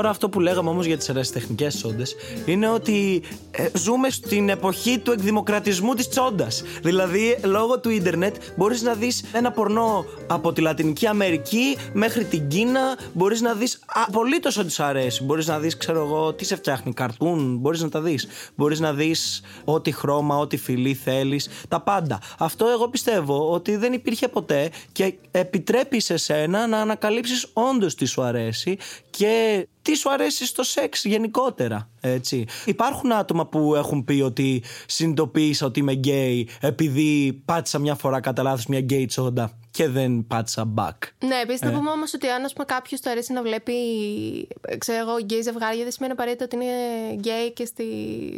Τώρα 0.00 0.12
αυτό 0.12 0.28
που 0.28 0.40
λέγαμε 0.40 0.70
όμως 0.70 0.86
για 0.86 0.96
τις 0.96 1.08
ερασιτεχνικές 1.08 1.76
τσόντες 1.76 2.14
είναι 2.46 2.68
ότι 2.68 3.22
ε, 3.50 3.68
ζούμε 3.78 4.10
στην 4.10 4.48
εποχή 4.48 4.98
του 4.98 5.12
εκδημοκρατισμού 5.12 5.94
της 5.94 6.08
τσόντας. 6.08 6.62
Δηλαδή 6.82 7.38
λόγω 7.42 7.80
του 7.80 7.90
ίντερνετ 7.90 8.36
μπορείς 8.56 8.82
να 8.82 8.94
δεις 8.94 9.24
ένα 9.32 9.50
πορνό 9.50 10.04
από 10.26 10.52
τη 10.52 10.60
Λατινική 10.60 11.06
Αμερική 11.06 11.76
μέχρι 11.92 12.24
την 12.24 12.48
Κίνα, 12.48 12.98
μπορείς 13.12 13.40
να 13.40 13.54
δεις 13.54 13.80
απολύτως 14.06 14.56
ό,τι 14.56 14.72
σου 14.72 14.82
αρέσει. 14.82 15.24
Μπορείς 15.24 15.46
να 15.46 15.58
δεις 15.58 15.76
ξέρω 15.76 16.00
εγώ 16.04 16.32
τι 16.32 16.44
σε 16.44 16.56
φτιάχνει, 16.56 16.92
καρτούν, 16.92 17.56
μπορείς 17.56 17.80
να 17.80 17.88
τα 17.88 18.00
δεις. 18.00 18.26
Μπορείς 18.54 18.80
να 18.80 18.92
δεις 18.92 19.42
ό,τι 19.64 19.92
χρώμα, 19.92 20.36
ό,τι 20.38 20.56
φιλί 20.56 20.94
θέλεις, 20.94 21.48
τα 21.68 21.80
πάντα. 21.80 22.20
Αυτό 22.38 22.66
εγώ 22.68 22.88
πιστεύω 22.88 23.50
ότι 23.50 23.76
δεν 23.76 23.92
υπήρχε 23.92 24.28
ποτέ 24.28 24.70
και 24.92 25.14
επιτρέπει 25.30 26.00
σε 26.00 26.16
σένα 26.16 26.66
να 26.66 26.78
ανακαλύψεις 26.78 27.46
όντως 27.52 27.94
τι 27.94 28.04
σου 28.04 28.22
αρέσει 28.22 28.78
και 29.10 29.66
τι 29.82 29.94
σου 29.94 30.10
αρέσει 30.10 30.46
στο 30.46 30.62
σεξ 30.62 31.04
γενικότερα. 31.04 31.88
Έτσι. 32.00 32.46
Υπάρχουν 32.64 33.12
άτομα 33.12 33.46
που 33.46 33.74
έχουν 33.74 34.04
πει 34.04 34.20
ότι 34.20 34.62
συνειδητοποίησα 34.86 35.66
ότι 35.66 35.80
είμαι 35.80 35.92
γκέι 35.92 36.48
επειδή 36.60 37.42
πάτησα 37.44 37.78
μια 37.78 37.94
φορά 37.94 38.20
κατά 38.20 38.42
λάθος 38.42 38.66
μια 38.66 38.78
γκέι 38.80 39.06
τσόντα 39.06 39.58
και 39.70 39.88
δεν 39.88 40.26
πάτησα 40.26 40.72
back. 40.76 40.96
Ναι, 41.24 41.40
επίσης 41.42 41.62
Ε. 41.62 41.66
να 41.66 41.72
πούμε 41.78 41.90
όμως 41.90 42.14
ότι 42.14 42.28
αν 42.28 42.50
κάποιος 42.66 43.00
του 43.00 43.10
αρέσει 43.10 43.32
να 43.32 43.42
βλέπει 43.42 43.72
ξέρω 44.78 44.98
εγώ, 45.08 45.18
γκέι 45.18 45.40
ζευγάρια, 45.42 45.82
δεν 45.82 45.92
σημαίνει 45.92 46.12
απαραίτητα 46.12 46.44
ότι 46.44 46.56
είναι 46.56 46.72
γκέι 47.14 47.52
και 47.52 47.64
στη 47.64 47.84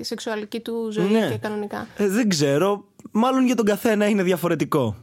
σεξουαλική 0.00 0.60
του 0.60 0.88
ζωή 0.92 1.06
Ναι. 1.10 1.28
και 1.30 1.36
κανονικά. 1.36 1.86
Ε, 1.96 2.08
δεν 2.08 2.28
ξέρω. 2.28 2.84
Μάλλον 3.10 3.46
για 3.46 3.54
τον 3.54 3.64
καθένα 3.64 4.06
είναι 4.08 4.22
διαφορετικό. 4.22 4.96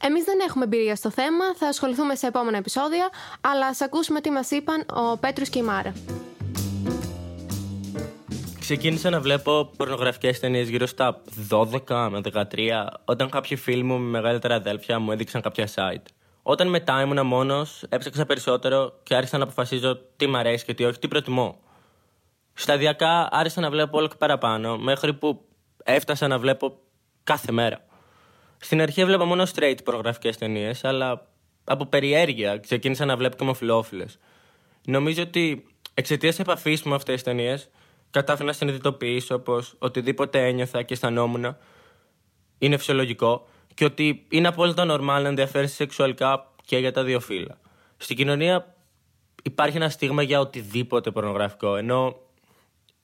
Εμείς 0.00 0.24
δεν 0.24 0.38
έχουμε 0.48 0.64
εμπειρία 0.64 0.96
στο 0.96 1.10
θέμα, 1.10 1.54
θα 1.56 1.66
ασχοληθούμε 1.66 2.14
σε 2.14 2.26
επόμενα 2.26 2.56
επεισόδια, 2.56 3.08
αλλά 3.40 3.66
ας 3.66 3.80
ακούσουμε 3.80 4.20
τι 4.20 4.30
μας 4.30 4.50
είπαν 4.50 4.86
ο 4.94 5.18
Πέτρος 5.18 5.48
και 5.48 5.58
η 5.58 5.62
Μάρα. 5.62 5.92
Ξεκίνησα 8.60 9.10
να 9.10 9.20
βλέπω 9.20 9.70
πορνογραφικές 9.76 10.40
ταινίες 10.40 10.68
γύρω 10.68 10.86
στα 10.86 11.22
12 11.50 12.08
με 12.10 12.20
13, 12.32 12.86
όταν 13.04 13.30
κάποιοι 13.30 13.56
φίλοι 13.56 13.82
μου 13.82 13.98
με 13.98 14.08
μεγαλύτερα 14.08 14.54
αδέλφια 14.54 14.98
μου 14.98 15.12
έδειξαν 15.12 15.40
κάποια 15.40 15.68
site. 15.74 16.04
Όταν 16.42 16.68
μετά 16.68 17.00
ήμουνα 17.00 17.22
μόνος, 17.22 17.84
έψαξα 17.88 18.26
περισσότερο 18.26 18.92
και 19.02 19.14
άρχισα 19.14 19.38
να 19.38 19.44
αποφασίζω 19.44 19.98
τι 20.16 20.26
μ' 20.26 20.36
αρέσει 20.36 20.64
και 20.64 20.74
τι 20.74 20.84
όχι, 20.84 20.98
τι 20.98 21.08
προτιμώ. 21.08 21.58
Σταδιακά 22.54 23.28
άρχισα 23.30 23.60
να 23.60 23.70
βλέπω 23.70 23.98
όλο 23.98 24.08
και 24.08 24.16
παραπάνω, 24.18 24.78
μέχρι 24.78 25.14
που 25.14 25.44
έφτασα 25.84 26.26
να 26.26 26.38
βλέπω 26.38 26.78
κάθε 27.24 27.52
μέρα. 27.52 27.84
Στην 28.58 28.80
αρχή 28.80 29.00
έβλεπα 29.00 29.24
μόνο 29.24 29.46
straight 29.54 29.76
πορνογραφικέ 29.84 30.34
ταινίες, 30.34 30.84
αλλά 30.84 31.26
από 31.64 31.86
περιέργεια 31.86 32.58
ξεκίνησα 32.58 33.04
να 33.04 33.16
βλέπω 33.16 33.36
και 33.36 33.42
ομοφυλόφιλε. 33.42 34.04
Νομίζω 34.86 35.22
ότι 35.22 35.66
εξαιτίας 35.94 36.38
επαφής 36.38 36.82
μου 36.82 36.90
με 36.90 36.96
αυτές 36.96 37.14
τις 37.14 37.22
ταινίες, 37.22 37.70
κατάφερα 38.10 38.46
να 38.46 38.52
συνειδητοποιήσω 38.52 39.38
πως 39.38 39.74
οτιδήποτε 39.78 40.46
ένιωθα 40.46 40.82
και 40.82 40.94
αισθανόμουν 40.94 41.56
είναι 42.58 42.76
φυσιολογικό 42.76 43.48
και 43.74 43.84
ότι 43.84 44.26
είναι 44.28 44.48
απόλυτα 44.48 44.84
normal 44.88 45.22
να 45.22 45.28
ενδιαφέρει 45.28 45.68
σεξουαλικά 45.68 46.52
και 46.64 46.78
για 46.78 46.92
τα 46.92 47.04
δύο 47.04 47.20
φύλλα. 47.20 47.58
Στην 47.96 48.16
κοινωνία 48.16 48.74
υπάρχει 49.42 49.76
ένα 49.76 49.88
στίγμα 49.88 50.22
για 50.22 50.40
οτιδήποτε 50.40 51.10
πορνογραφικό, 51.10 51.76
ενώ 51.76 52.16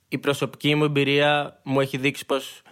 η 0.09 0.19
προσωπική 0.19 0.75
μου 0.75 0.85
εμπειρία 0.85 1.61
μου 1.63 1.81
έχει 1.81 1.97
δείξει 1.97 2.27
πως 2.27 2.63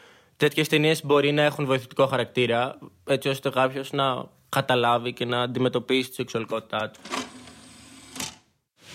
τέτοιες 0.40 0.68
ταινίες 0.68 1.04
μπορεί 1.04 1.32
να 1.32 1.42
έχουν 1.42 1.66
βοηθητικό 1.66 2.06
χαρακτήρα, 2.06 2.78
έτσι 3.06 3.28
ώστε 3.28 3.50
κάποιος 3.50 3.92
να 3.92 4.24
καταλάβει 4.48 5.12
και 5.12 5.24
να 5.24 5.42
αντιμετωπίσει 5.42 6.08
τη 6.08 6.14
σεξουαλικότητά 6.14 6.90
του. 6.90 7.00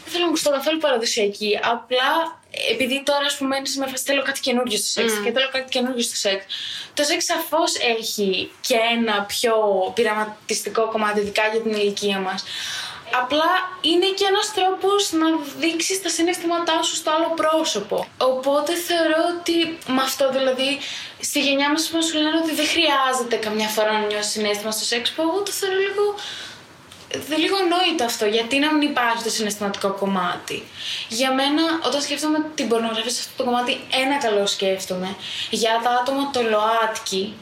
Δεν 0.04 0.14
θέλω 0.14 0.24
να 0.24 0.28
ακουστώ 0.28 0.50
καθόλου 0.50 0.78
παραδοσιακή. 0.78 1.60
Απλά 1.64 2.40
επειδή 2.72 3.04
τώρα, 3.04 3.26
ας 3.26 3.38
πούμε, 3.38 3.56
είμαι 3.56 3.86
με 3.86 3.88
φάση 3.88 4.04
θέλω 4.04 4.22
κάτι 4.22 4.40
καινούργιο 4.40 4.78
στο 4.78 4.88
σεξ 4.88 5.14
και 5.24 5.32
θέλω 5.32 5.50
κάτι 5.52 5.70
καινούργιο 5.70 6.04
στο 6.04 6.16
σεξ. 6.16 6.46
Το 6.94 7.04
σεξ 7.04 7.26
σαφώς 7.26 7.76
έχει 7.76 8.52
και 8.62 8.76
ένα 8.98 9.22
πιο 9.22 9.54
πειραματιστικό 9.96 10.88
κομμάτι, 10.88 11.20
ειδικά 11.20 11.48
για 11.52 11.62
την 11.62 11.72
ηλικία 11.72 12.20
μας. 12.20 12.44
Απλά 13.22 13.52
είναι 13.82 14.10
και 14.18 14.26
ένας 14.32 14.48
τρόπος 14.58 15.12
να 15.12 15.28
δείξεις 15.60 16.02
τα 16.02 16.10
συναισθήματά 16.10 16.82
σου 16.84 16.96
στο 16.96 17.12
άλλο 17.16 17.30
πρόσωπο. 17.42 18.08
Οπότε 18.18 18.72
θεωρώ 18.88 19.22
ότι 19.36 19.78
με 19.96 20.02
αυτό 20.02 20.32
δηλαδή 20.32 20.70
στη 21.20 21.40
γενιά 21.42 21.70
μας 21.72 21.88
που 21.90 22.04
σου 22.04 22.18
λένε 22.18 22.38
ότι 22.44 22.54
δεν 22.60 22.68
χρειάζεται 22.74 23.36
καμιά 23.36 23.68
φορά 23.68 23.92
να 23.92 24.06
νιώσεις 24.06 24.32
συνέστημα 24.32 24.72
στο 24.72 24.86
σεξ 24.86 25.12
που 25.12 25.22
εγώ 25.22 25.42
το 25.48 25.52
θεωρώ 25.52 25.78
λίγο 25.88 26.06
δεν 27.28 27.40
λίγο 27.40 27.56
ανόητο 27.56 28.04
αυτό, 28.04 28.26
γιατί 28.26 28.60
να 28.60 28.74
μην 28.74 28.90
υπάρχει 28.90 29.24
το 29.24 29.30
συναισθηματικό 29.30 29.90
κομμάτι. 29.92 30.64
Για 31.10 31.34
μένα, 31.34 31.64
όταν 31.86 32.02
σκέφτομαι 32.02 32.46
την 32.56 32.68
πορνογραφία 32.68 33.12
σε 33.12 33.20
αυτό 33.20 33.44
το 33.44 33.44
κομμάτι, 33.44 33.80
ένα 34.04 34.18
καλό 34.18 34.46
σκέφτομαι. 34.48 35.16
Για 35.50 35.80
τα 35.84 35.90
άτομα 35.90 36.32
το 36.32 36.42
ΛΟΑΤΚΙ, 36.42 37.34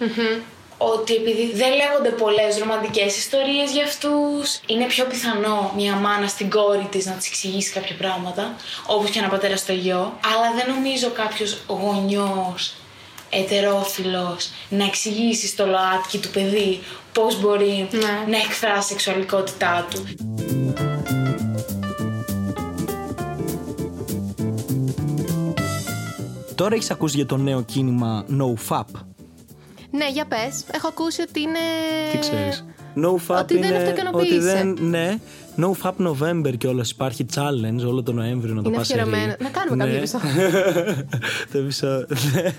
ότι 0.93 1.13
επειδή 1.15 1.51
δεν 1.53 1.71
λέγονται 1.81 2.09
πολλές 2.09 2.57
ρομαντικές 2.57 3.17
ιστορίες 3.17 3.71
για 3.71 3.83
αυτούς, 3.83 4.59
είναι 4.65 4.85
πιο 4.85 5.05
πιθανό 5.05 5.71
μια 5.75 5.95
μάνα 5.95 6.27
στην 6.27 6.49
κόρη 6.49 6.87
της 6.91 7.05
να 7.05 7.11
της 7.13 7.27
εξηγήσει 7.27 7.71
κάποια 7.71 7.95
πράγματα, 7.95 8.55
όπως 8.87 9.09
και 9.09 9.19
ένα 9.19 9.27
πατέρα 9.27 9.57
στο 9.57 9.73
γιο. 9.73 10.01
Αλλά 10.33 10.47
δεν 10.55 10.75
νομίζω 10.75 11.09
κάποιος 11.09 11.57
γονιός 11.67 12.73
ετερόφιλος 13.29 14.49
να 14.69 14.83
εξηγήσει 14.85 15.47
στο 15.47 15.65
ΛΟΑΤΚΙ 15.65 16.17
του 16.17 16.29
παιδί 16.29 16.83
πώς 17.13 17.39
μπορεί 17.41 17.87
Ναι. 17.91 18.31
να 18.31 18.37
εκφράσει 18.37 18.79
τη 18.79 18.85
σεξουαλικότητά 18.85 19.87
του. 19.91 20.03
Τώρα 26.55 26.75
έχεις 26.75 26.91
ακούσει 26.91 27.15
για 27.15 27.25
το 27.25 27.37
νέο 27.37 27.61
κίνημα 27.61 28.25
NoFap. 28.39 29.12
Ναι, 29.97 30.09
για 30.09 30.25
πες. 30.25 30.63
Έχω 30.73 30.87
ακούσει 30.87 31.21
ότι 31.21 31.41
είναι. 31.41 31.59
Τι 32.11 32.19
ξέρεις. 32.19 32.65
NoFap 32.95 33.37
Ότι 33.39 33.57
δεν 33.57 33.69
είναι 33.73 33.77
αυτοικανοποίησε. 33.83 34.35
ότι 34.35 34.43
δεν. 34.43 34.77
Ναι. 34.79 35.17
NoFap 35.57 35.93
November 36.07 36.57
κιόλας 36.57 36.89
υπάρχει 36.91 37.25
challenge 37.35 37.85
όλο 37.87 38.03
τον 38.03 38.15
Νοέμβριο 38.15 38.53
να 38.53 38.61
το 38.61 38.69
Είναι 38.69 38.77
πας 38.77 38.87
σε 38.87 38.93
αφιερωμένο. 38.93 39.35
ρί. 39.37 39.43
Να 39.43 39.49
κάνουμε 39.49 39.83
κάποιο 39.83 39.97
επεισόδιο. 39.97 40.29
Το 41.51 41.57
επεισόδιο, 41.57 42.07
ναι. 42.33 42.51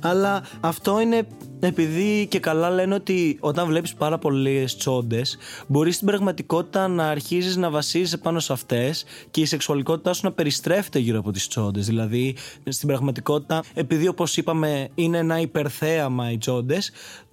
Αλλά 0.00 0.42
αυτό 0.60 1.00
είναι 1.00 1.26
επειδή 1.60 2.26
και 2.30 2.38
καλά 2.40 2.70
λένε 2.70 2.94
ότι 2.94 3.36
όταν 3.40 3.66
βλέπεις 3.66 3.94
πάρα 3.94 4.18
πολλές 4.18 4.76
τσόντες 4.76 5.38
μπορείς 5.66 5.94
στην 5.94 6.06
πραγματικότητα 6.06 6.88
να 6.88 7.08
αρχίζεις 7.08 7.56
να 7.56 7.70
βασίζεσαι 7.70 8.16
πάνω 8.16 8.40
σε 8.40 8.52
αυτές 8.52 9.04
και 9.30 9.40
η 9.40 9.44
σεξουαλικότητά 9.44 10.12
σου 10.12 10.20
να 10.24 10.32
περιστρέφεται 10.32 10.98
γύρω 10.98 11.18
από 11.18 11.30
τις 11.30 11.48
τσόντες. 11.48 11.86
Δηλαδή 11.86 12.36
στην 12.68 12.88
πραγματικότητα 12.88 13.62
επειδή 13.74 14.08
όπως 14.08 14.36
είπαμε 14.36 14.88
είναι 14.94 15.18
ένα 15.18 15.40
υπερθέαμα 15.40 16.30
οι 16.30 16.38
τσόντες 16.38 16.90
το 16.90 17.25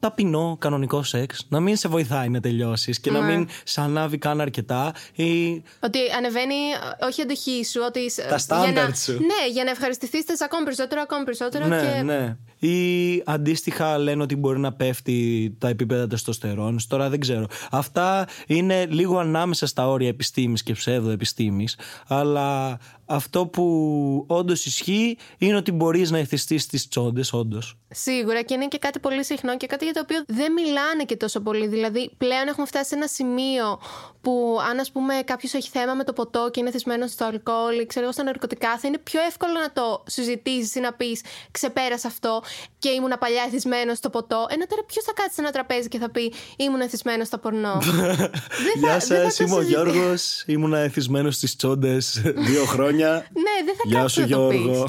ταπεινό 0.00 0.56
κανονικό 0.60 1.02
σεξ 1.02 1.46
να 1.48 1.60
μην 1.60 1.76
σε 1.76 1.88
βοηθάει 1.88 2.28
να 2.28 2.40
τελειώσεις 2.40 3.00
και 3.00 3.10
να 3.10 3.20
Ναι. 3.20 3.26
μην 3.36 3.48
σε 3.64 3.80
ανάβει 3.80 4.18
καν 4.18 4.40
αρκετά 4.40 4.92
ή 5.14 5.62
Ότι 5.80 5.98
ανεβαίνει 6.16 6.54
ε, 7.00 7.04
όχι 7.04 7.20
η 7.20 7.22
αντοχή 7.22 7.64
σου, 7.64 7.80
ότι. 7.86 8.10
σ- 8.10 8.16
Τα 8.20 8.26
για 8.28 8.38
στάνταρτ 8.38 8.88
να- 8.88 8.94
σου. 8.94 9.12
Ναι, 9.12 9.50
για 9.52 9.64
να 9.64 9.70
ευχαριστηθείς 9.70 10.24
θες 10.24 10.40
ακόμη 10.40 10.64
περισσότερο, 10.64 11.00
ακόμη 11.00 11.24
περισσότερο. 11.24 11.66
Ναι, 11.66 11.80
και... 11.96 12.02
ναι. 12.02 12.36
Ή 12.58 13.22
αντίστοιχα 13.24 13.98
λένε 13.98 14.22
ότι 14.22 14.36
μπορεί 14.36 14.58
να 14.58 14.72
πέφτει 14.72 15.50
τα 15.58 15.68
επίπεδα 15.68 16.06
τεστοστερόνης. 16.06 16.86
Τώρα 16.86 17.08
δεν 17.08 17.20
ξέρω. 17.20 17.46
Αυτά 17.70 18.28
είναι 18.46 18.86
λίγο 18.86 19.18
ανάμεσα 19.18 19.66
στα 19.66 19.88
όρια 19.88 20.08
επιστήμης 20.08 20.62
και 20.62 20.72
ψευδοεπιστήμης. 20.72 21.78
Αλλά 22.08 22.78
αυτό 23.06 23.46
που 23.46 24.24
όντως 24.26 24.64
ισχύει 24.64 25.18
είναι 25.38 25.56
ότι 25.56 25.72
μπορείς 25.72 26.10
να 26.10 26.18
εθιστείς 26.18 26.66
τις 26.66 26.88
τσόντες, 26.88 27.32
όντως. 27.32 27.78
Σίγουρα 27.90 28.42
και 28.42 28.54
είναι 28.54 28.68
και 28.68 28.78
κάτι 28.78 28.98
πολύ 28.98 29.24
συχνό 29.24 29.56
και 29.56 29.66
κάτι 29.66 29.84
για 29.84 29.92
το 29.94 30.00
οποίο 30.00 30.22
δεν 30.26 30.52
μιλάνε 30.52 31.04
και 31.04 31.16
τόσο 31.16 31.40
πολύ. 31.40 31.66
Δηλαδή, 31.66 32.10
πλέον 32.16 32.48
έχουμε 32.48 32.66
φτάσει 32.66 32.88
σε 32.88 32.94
ένα 32.94 33.06
σημείο 33.06 33.80
που, 34.20 34.58
αν 34.70 34.78
ας 34.78 34.90
πούμε 34.90 35.14
κάποιος 35.24 35.54
έχει 35.54 35.68
θέμα 35.68 35.94
με 35.94 36.04
το 36.04 36.12
ποτό 36.12 36.50
και 36.52 36.60
είναι 36.60 36.70
θυσμένος 36.70 37.10
στο 37.10 37.24
αλκοόλ 37.24 37.78
ή 37.80 37.86
ξέρω 37.86 38.04
εγώ 38.04 38.12
στα 38.12 38.22
ναρκωτικά, 38.22 38.78
θα 38.78 38.88
είναι 38.88 38.98
πιο 38.98 39.20
εύκολο 39.20 39.52
να 39.52 39.72
το 39.72 40.02
συζητήσεις 40.06 40.74
ή 40.74 40.80
να 40.80 40.92
πεις 40.92 41.22
Ξεπέρασε 41.50 42.06
αυτό 42.06 42.42
και 42.78 42.88
ήμουν 42.88 43.12
παλιά 43.18 43.42
εθισμένος 43.46 43.98
στο 43.98 44.10
ποτό. 44.10 44.46
Ενώ 44.50 44.66
τώρα 44.66 44.82
ποιος 44.86 45.04
θα 45.04 45.12
κάτσει 45.12 45.34
σε 45.34 45.40
ένα 45.40 45.50
τραπέζι 45.50 45.88
και 45.88 45.98
θα 45.98 46.10
πει 46.10 46.32
Ήμουν 46.56 46.80
εθισμένος 46.80 47.26
στο 47.26 47.38
πορνό. 47.38 47.78
Γεια 48.80 48.90
δεν 48.90 48.90
θα 48.90 49.00
σας, 49.00 49.36
το 49.36 49.44
είμαι 49.44 49.54
ο 49.54 49.60
συζητήσω. 49.60 49.90
Γιώργος. 49.90 50.42
Ήμουν 50.46 50.72
εθισμένος 50.74 51.34
στις 51.34 51.56
τσόντες 51.56 52.20
δύο 52.24 52.64
χρόνια. 52.64 53.10
ναι, 53.32 53.64
δεν 53.64 53.74
θα 53.76 53.82
Γεια 53.84 54.00
κάτσει 54.00 54.14
σου 54.14 54.28
να 54.28 54.36
το 54.36 54.46
πεις. 54.46 54.58
Γιώργο. 54.58 54.86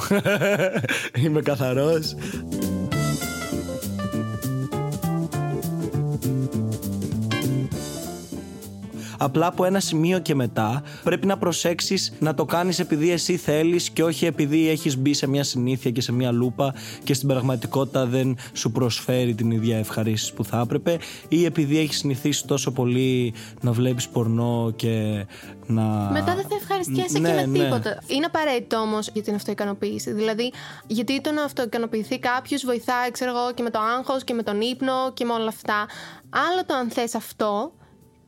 είμαι 1.24 1.42
καθαρός. 1.42 2.16
Απλά 9.22 9.48
από 9.48 9.66
ένα 9.66 9.80
σημείο 9.80 10.20
και 10.20 10.36
μετά 10.36 10.84
πρέπει 11.04 11.26
να 11.26 11.38
προσέξεις 11.38 12.14
να 12.20 12.34
το 12.34 12.46
κάνεις 12.46 12.80
επειδή 12.80 13.12
εσύ 13.12 13.38
θέλεις 13.38 13.90
και 13.90 14.04
όχι 14.04 14.26
επειδή 14.26 14.70
έχεις 14.70 14.98
μπει 14.98 15.14
σε 15.14 15.28
μια 15.28 15.44
συνήθεια 15.44 15.92
και 15.92 16.02
σε 16.02 16.12
μια 16.12 16.32
λούπα 16.32 16.74
και 17.04 17.14
στην 17.14 17.28
πραγματικότητα 17.28 18.06
δεν 18.06 18.38
σου 18.54 18.72
προσφέρει 18.72 19.36
την 19.36 19.52
ίδια 19.52 19.78
ευχαρίστηση 19.78 20.34
που 20.34 20.44
θα 20.44 20.60
έπρεπε 20.60 20.98
ή 21.28 21.46
επειδή 21.46 21.78
έχεις 21.80 21.98
συνηθίσει 21.98 22.46
τόσο 22.46 22.72
πολύ 22.72 23.34
να 23.62 23.72
βλέπεις 23.72 24.10
πορνό 24.10 24.74
και 24.76 25.26
να... 25.66 25.84
Μετά 26.12 26.36
δεν 26.36 26.46
θα 26.50 26.56
ευχαριστιέσαι 26.62 27.20
Ναι, 27.20 27.30
και 27.30 27.36
με 27.36 27.46
ναι. 27.46 27.64
τίποτα. 27.64 28.04
Είναι 28.08 28.26
απαραίτητο 28.26 28.78
όμως 28.78 29.10
για 29.14 29.24
την 29.24 29.36
αυτοικανοποίηση. 29.36 30.12
Δηλαδή, 30.12 30.52
γιατί 30.88 31.22
το 31.22 31.32
να 31.32 31.44
αυτοικανοποιηθεί 31.44 32.20
κάποιος 32.20 32.66
βοηθάει, 32.66 33.12
ξέρω 33.12 33.32
εγώ, 33.32 33.54
και 33.54 33.64
με 33.64 33.70
το 33.70 33.80
άγχος 33.98 34.24
και 34.24 34.34
με 34.34 34.44
τον 34.44 34.62
ύπνο 34.62 35.12
και 35.14 35.26
με 35.26 35.34
όλα 35.34 35.48
αυτά. 35.48 35.88
Άλλο 36.30 36.66
το 36.66 36.74
αν 36.74 36.90
θες 36.90 37.16
αυτό, 37.16 37.72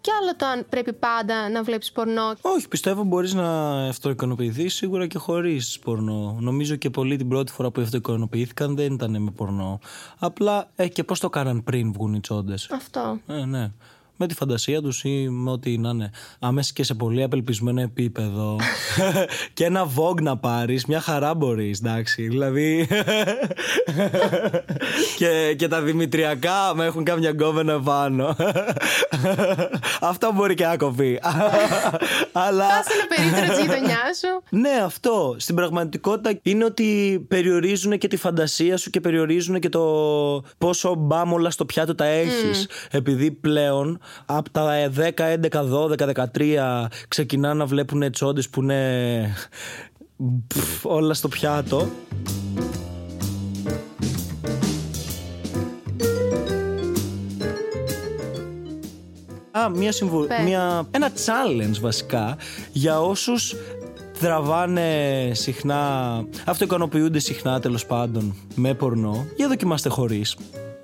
και 0.02 0.12
άλλο 0.22 0.36
το 0.36 0.46
αν 0.46 0.66
πρέπει 0.70 0.94
πάντα 0.94 1.50
να 1.50 1.64
βλέπεις 1.64 1.92
πορνό. 1.92 2.34
Όχι, 2.42 2.68
πιστεύω 2.68 3.04
μπορείς 3.04 3.34
να 3.34 3.72
αυτοικανοποιηθείς 3.88 4.74
σίγουρα 4.74 5.08
και 5.08 5.18
χωρίς 5.18 5.80
πορνό. 5.80 6.38
Νομίζω 6.40 6.76
και 6.76 6.90
πολλοί 6.90 7.16
την 7.16 7.28
πρώτη 7.28 7.52
φορά 7.52 7.72
που 7.72 7.82
αυτοικανοποιήθηκαν 7.82 8.76
δεν 8.76 8.94
ήταν 8.94 9.22
με 9.22 9.32
πορνό. 9.32 9.80
Απλά, 10.20 10.70
ε, 10.76 10.88
και 10.88 11.04
πώς 11.04 11.20
το 11.20 11.30
κάναν 11.30 11.64
πριν 11.64 11.94
βγουν 11.94 12.14
οι 12.14 12.20
τσόντες. 12.20 12.70
Αυτό. 12.72 13.20
Ε, 13.28 13.46
ναι. 13.46 13.72
Με 14.22 14.28
τη 14.28 14.36
φαντασία 14.36 14.82
τους 14.82 15.04
ή 15.04 15.30
με 15.30 15.52
ό,τι 15.52 15.78
να 15.78 15.90
είναι. 15.90 16.12
Άμεσα 16.40 16.72
και 16.74 16.84
σε 16.84 16.94
πολύ 16.94 17.24
απελπισμένο 17.24 17.82
επίπεδο. 17.82 18.56
και 19.54 19.66
ένα 19.66 19.88
Vogue 19.96 20.22
να 20.22 20.38
πάρεις, 20.38 20.86
μια 20.86 21.00
χαρά 21.00 21.34
μπορείς, 21.34 21.80
εντάξει. 21.80 22.28
Δηλαδή. 22.28 22.88
και, 25.20 25.56
και 25.58 25.68
τα 25.68 25.82
δημητριακά 25.82 26.72
με 26.76 26.86
έχουν 26.86 27.04
κάμια 27.04 27.30
γκόμενα 27.30 27.80
πάνω. 27.80 28.36
αυτό 30.12 30.32
μπορεί 30.34 30.54
και 30.54 30.66
να 30.66 30.78
κοπεί. 30.78 31.20
Αλλά. 32.32 32.68
Πα 32.68 32.84
ένα 32.94 33.08
περίπτερο 33.16 33.48
της 33.48 33.60
γειτονιάς 33.60 34.18
σου. 34.18 34.44
Ναι, 34.50 34.82
αυτό. 34.86 35.36
Στην 35.38 35.56
πραγματικότητα 35.56 36.40
είναι 36.42 36.66
ότι 36.66 37.20
περιορίζουν 37.28 37.98
και 37.98 38.08
τη 38.08 38.18
φαντασία 38.18 38.78
σου 38.78 38.90
και 38.90 39.00
περιορίζουν 39.02 39.60
και 39.60 39.70
το 39.70 39.82
πόσο 40.58 40.96
μπάμ 40.96 41.34
όλα 41.34 41.50
στο 41.50 41.66
πιάτο 41.66 41.96
τα 41.96 42.06
έχεις. 42.06 42.68
Επειδή 42.92 43.32
πλέον 43.32 44.00
από 44.26 44.50
τα 44.50 44.92
10, 44.98 45.10
11, 45.50 45.64
12, 45.98 46.26
13 46.34 46.86
ξεκινά 47.08 47.54
να 47.54 47.66
βλέπουν 47.66 48.12
τσόντε 48.12 48.42
που 48.52 48.62
είναι 48.62 49.34
πφ, 50.48 50.86
όλα 50.86 51.14
στο 51.14 51.28
πιάτο. 51.28 51.90
Α, 59.52 59.70
μια 59.70 59.92
συμβου... 59.92 60.28
Πες. 60.28 60.44
μια... 60.44 60.88
ένα 60.92 61.10
challenge 61.10 61.80
βασικά 61.82 62.38
για 62.72 63.02
όσους 63.02 63.56
τραβάνε 64.20 65.32
συχνά, 65.34 66.24
αυτοικανοποιούνται 66.46 67.20
συχνά 67.20 67.60
τέλος 67.60 67.86
πάντων 67.86 68.36
με 68.56 68.74
πορνό. 68.74 69.26
Για 69.36 69.48
δοκιμάστε 69.48 69.90
χωρίς 69.90 70.38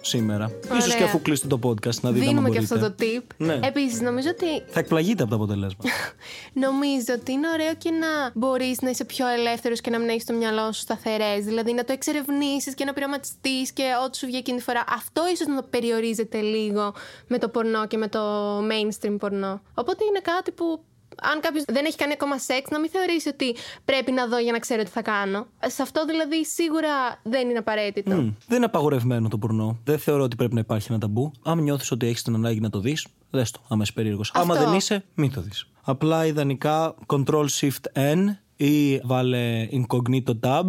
σήμερα. 0.07 0.51
Ωραία. 0.65 0.77
Ίσως 0.77 0.95
και 0.95 1.03
αφού 1.03 1.21
κλείσετε 1.21 1.47
το 1.47 1.59
podcast 1.69 1.99
να 2.01 2.11
δείτε 2.11 2.25
Δίνουμε 2.25 2.47
αν 2.47 2.53
και 2.53 2.59
μπορείτε. 2.59 2.75
αυτό 2.75 2.89
το 2.89 2.95
tip. 2.99 3.23
Ναι. 3.37 3.59
Επίσης, 3.63 4.01
νομίζω 4.01 4.29
ότι 4.29 4.45
Θα 4.67 4.79
εκπλαγείτε 4.79 5.21
από 5.23 5.29
τα 5.31 5.35
αποτελέσματα. 5.37 5.89
Νομίζω 6.65 7.13
ότι 7.21 7.31
είναι 7.31 7.47
ωραίο 7.53 7.73
και 7.77 7.89
να 7.91 8.31
μπορείς 8.33 8.81
να 8.81 8.89
είσαι 8.89 9.05
πιο 9.05 9.27
ελεύθερος 9.27 9.81
και 9.81 9.89
να 9.89 9.99
μην 9.99 10.09
έχεις 10.09 10.25
το 10.25 10.33
μυαλό 10.33 10.71
σου 10.71 10.79
σταθερές. 10.81 11.45
Δηλαδή 11.45 11.73
να 11.73 11.83
το 11.83 11.93
εξερευνήσεις 11.93 12.73
και 12.73 12.85
να 12.85 12.93
πειραματιστείς 12.93 13.71
και 13.71 13.83
ό,τι 14.05 14.17
σου 14.17 14.25
βγει 14.25 14.37
εκείνη 14.37 14.57
τη 14.57 14.63
φορά. 14.63 14.83
Αυτό 14.89 15.21
ίσως 15.33 15.47
να 15.47 15.55
το 15.55 15.67
περιορίζεται 15.69 16.39
λίγο 16.41 16.93
με 17.27 17.37
το 17.37 17.49
πορνό 17.49 17.87
και 17.87 17.97
με 17.97 18.07
το 18.07 18.19
mainstream 18.59 19.15
πορνό. 19.19 19.61
Οπότε 19.73 20.03
είναι 20.09 20.19
κάτι 20.19 20.51
που. 20.51 20.83
Αν 21.21 21.39
κάποιος 21.39 21.63
δεν 21.67 21.85
έχει 21.85 21.95
κάνει 21.97 22.13
ακόμα 22.13 22.37
σεξ, 22.37 22.69
να 22.69 22.79
μην 22.79 22.89
θεωρήσει 22.89 23.29
ότι 23.29 23.55
πρέπει 23.85 24.11
να 24.11 24.27
δω 24.27 24.37
για 24.39 24.51
να 24.51 24.59
ξέρω 24.59 24.83
τι 24.83 24.89
θα 24.89 25.01
κάνω. 25.01 25.47
Σε 25.67 25.81
αυτό 25.81 26.05
δηλαδή 26.05 26.45
σίγουρα 26.45 27.19
δεν 27.23 27.49
είναι 27.49 27.59
απαραίτητο. 27.59 28.15
Μμ, 28.15 28.33
Δεν 28.47 28.57
είναι 28.57 28.65
απαγορευμένο 28.65 29.27
το 29.27 29.37
πορνό. 29.37 29.79
Δεν 29.83 29.99
θεωρώ 29.99 30.23
ότι 30.23 30.35
πρέπει 30.35 30.53
να 30.53 30.59
υπάρχει 30.59 30.87
ένα 30.89 30.99
ταμπού. 30.99 31.31
Αν 31.43 31.57
νιώθεις 31.57 31.91
ότι 31.91 32.07
έχεις 32.07 32.21
την 32.21 32.33
ανάγκη 32.35 32.59
να 32.59 32.69
το 32.69 32.79
δεις, 32.79 33.07
δες 33.29 33.51
το. 33.51 33.59
Άμα 33.69 33.83
είσαι 33.83 33.91
περίεργος. 33.93 34.31
Άμα 34.33 34.55
δεν 34.55 34.73
είσαι, 34.73 35.03
μην 35.13 35.31
το 35.33 35.41
δεις. 35.41 35.67
Απλά 35.81 36.25
ιδανικά 36.25 36.95
Ctrl 37.07 37.45
Shift 37.59 37.99
N 38.13 38.35
ή 38.55 38.97
βάλε 38.97 39.67
Incognito 39.71 40.33
Tab 40.41 40.63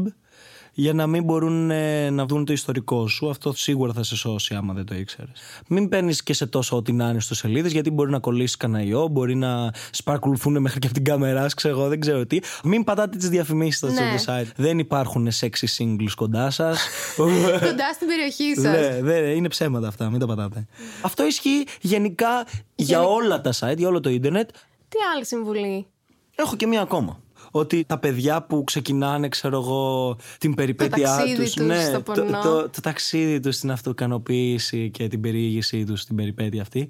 για 0.79 0.93
να 0.93 1.07
μην 1.07 1.25
μπορούν 1.25 1.71
ε, 1.71 2.11
να 2.11 2.27
δουν 2.27 2.45
το 2.45 2.53
ιστορικό 2.53 3.09
σου. 3.09 3.31
Αυτό 3.31 3.53
σίγουρα 3.53 3.93
θα 3.93 4.03
σε 4.03 4.17
σώσει 4.17 4.55
άμα 4.55 4.75
δεν 4.75 4.85
το 4.85 4.95
ήξερες. 4.95 5.41
Μην 5.69 5.89
παίρνεις 5.89 6.23
και 6.23 6.33
σε 6.33 6.47
τόσο 6.47 6.77
ό,τι 6.77 6.93
να 6.93 7.09
είναι 7.09 7.21
στο 7.21 7.35
σελίδες, 7.35 7.73
γιατί 7.73 7.91
μπορεί 7.91 8.11
να 8.11 8.19
κολλήσει 8.19 8.57
κανένα 8.57 8.85
ιό, 8.85 9.09
μπορεί 9.09 9.35
να 9.35 9.73
σπαρκουλουθούν 9.91 10.61
μέχρι 10.61 10.79
και 10.79 10.87
από 10.87 10.95
την 10.95 11.05
κάμερά, 11.05 11.47
ξέρω 11.57 11.79
εγώ, 11.79 11.89
δεν 11.89 12.01
ξέρω 12.01 12.27
τι. 12.27 12.39
Μην 12.65 12.85
πατάτε 12.85 13.17
τις 13.17 13.29
διαφημίσεις 13.29 13.77
στα 13.77 13.89
Ναι. 13.89 14.15
site. 14.27 14.53
Δεν 14.57 14.79
υπάρχουν 14.79 15.29
sexy 15.41 15.67
singles 15.79 16.13
κοντά 16.17 16.51
σας. 16.51 16.89
Κοντά 17.69 17.93
στην 17.95 18.07
περιοχή 18.07 18.55
σας. 18.55 18.65
Ναι, 18.65 18.99
δεν, 19.03 19.37
είναι 19.37 19.49
ψέματα 19.49 19.89
αυτά, 19.89 20.11
μην 20.11 20.21
τα 20.21 20.27
πατάτε. 20.27 20.67
Αυτό 21.03 21.27
ισχύει 21.27 21.67
γενικά 21.81 22.47
για 22.75 23.03
όλα 23.03 23.41
τα 23.41 23.53
site, 23.59 23.77
για 23.77 23.89
όλο 23.89 24.01
το 24.01 24.11
ίντερνετ. 24.11 24.51
Τι 24.89 24.97
άλλη 25.15 25.27
συμβουλή; 25.27 25.87
Έχω 26.35 26.57
και 26.57 26.67
μία 26.67 26.81
ακόμα. 26.81 27.21
Ότι 27.59 27.85
τα 27.85 27.99
παιδιά 27.99 28.43
που 28.43 28.65
ξεκινάνε, 28.65 29.29
ξέρω 29.29 29.57
εγώ, 29.59 30.17
την 30.39 30.55
περιπέτειά 30.55 31.17
ταξίδι 31.17 31.43
τους, 31.43 31.53
τους 31.53 31.67
ναι, 31.67 31.85
στο 31.85 32.03
το, 32.03 32.13
πορνό. 32.13 32.41
το, 32.41 32.69
το 32.69 32.81
ταξίδι 32.83 33.41
τους 33.41 33.57
στην 33.57 33.71
αυτοικανοποίηση 33.71 34.91
και 34.91 35.09
την 35.09 35.21
περιήγησή 35.21 35.85
τους 35.85 36.01
στην 36.01 36.17
περιπέτεια 36.17 36.63
αυτή, 36.63 36.89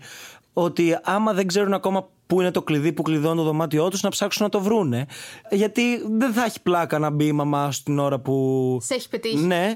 ότι 0.53 0.99
άμα 1.03 1.33
δεν 1.33 1.47
ξέρουν 1.47 1.73
ακόμα 1.73 2.09
πού 2.27 2.41
είναι 2.41 2.51
το 2.51 2.63
κλειδί 2.63 2.93
που 2.93 3.03
κλειδώνει 3.03 3.37
το 3.37 3.43
δωμάτιό 3.43 3.89
τους, 3.89 4.03
να 4.03 4.09
ψάξουν 4.09 4.45
να 4.45 4.51
το 4.51 4.61
βρούνε. 4.61 5.07
Γιατί 5.51 5.83
δεν 6.19 6.33
θα 6.33 6.45
έχει 6.45 6.63
πλάκα 6.63 6.99
να 6.99 7.11
μπει 7.11 7.27
η 7.27 7.33
μαμά 7.33 7.71
σου 7.71 7.83
την 7.83 7.99
ώρα 7.99 8.19
που... 8.19 8.79
Σε 8.83 8.95
έχει 8.95 9.09
πετύχει. 9.09 9.37
Ναι, 9.37 9.75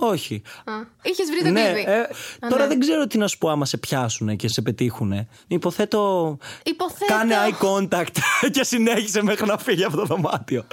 όχι. 0.00 0.42
Είχες 1.02 1.26
βρει 1.30 1.42
το 1.42 1.50
Ναι, 1.50 1.72
κλειδί. 1.72 1.84
ε, 1.90 1.98
Α, 2.00 2.08
τώρα 2.48 2.62
ναι. 2.62 2.68
δεν 2.68 2.78
ξέρω 2.80 3.06
τι 3.06 3.18
να 3.18 3.26
σου 3.26 3.38
πω 3.38 3.48
άμα 3.48 3.64
σε 3.64 3.76
πιάσουν 3.76 4.36
και 4.36 4.48
σε 4.48 4.62
πετύχουν. 4.62 5.28
Υποθέτω. 5.46 6.36
Υποθέτω. 6.64 7.14
Κάνε 7.14 7.34
eye 7.48 7.64
contact 7.66 8.16
και 8.52 8.64
συνέχισε 8.64 9.22
μέχρι 9.22 9.46
να 9.46 9.58
φύγει 9.58 9.84
από 9.84 9.96
το 9.96 10.04
δωμάτιο. 10.04 10.64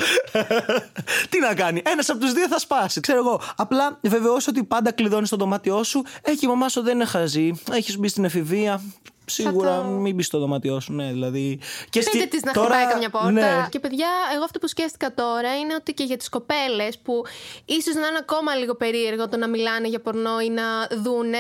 τι 1.30 1.40
να 1.40 1.54
κάνει. 1.54 1.82
Ένας 1.86 2.10
από 2.10 2.20
τους 2.20 2.34
δύο 2.34 2.48
θα 2.48 2.60
σπάσει. 2.60 3.00
Ξέρω 3.00 3.20
εγώ. 3.20 3.42
Απλά 3.56 4.00
βεβαιώσω 4.02 4.50
ότι 4.52 4.64
πάντα 4.64 4.92
κλειδώνεις 4.92 5.30
το 5.30 5.36
δωμάτιό 5.36 5.84
σου. 5.84 6.04
Έχει 6.22 6.46
η 6.46 6.48
μαμά 6.48 6.70
σου 6.70 6.82
δεν 6.82 6.96
είναι 6.96 7.06
χαζή. 7.06 7.52
Έχεις 7.72 7.98
μπει 7.98 8.08
στην 8.08 8.24
εφηβεία. 8.26 8.82
Σίγουρα 9.26 9.78
το- 9.82 9.84
μην 9.88 10.16
μπεις 10.16 10.26
στο 10.26 10.40
δωμάτιό 10.40 10.80
σου, 10.80 10.94
ναι, 10.94 11.12
δηλαδή. 11.12 11.60
Και 11.90 12.00
Πείτε 12.00 12.18
στη- 12.18 12.28
της 12.28 12.42
να 12.44 12.52
τώρα- 12.52 12.68
χτυπάει 12.76 12.92
καμιά 12.92 13.10
πόρτα. 13.10 13.30
Ναι, 13.32 13.68
Και 13.70 13.80
παιδιά, 13.80 14.08
εγώ 14.36 14.44
αυτό 14.44 14.60
που 14.60 14.68
σκέφτηκα 14.68 15.14
τώρα 15.14 15.58
είναι 15.58 15.74
ότι 15.76 15.94
και 15.94 16.04
για 16.04 16.18
τις 16.18 16.30
κοπέλες 16.30 16.98
που 16.98 17.24
ίσως 17.66 17.94
να 17.96 18.08
είναι 18.08 18.18
ακόμα 18.20 18.56
λίγο 18.56 18.76
περίεργο 18.76 19.30
το 19.30 19.38
να 19.38 19.48
μιλάνε 19.48 19.88
για 19.88 20.00
πορνό 20.02 20.40
ή 20.40 20.50
να 20.50 20.64
δούνε, 21.04 21.38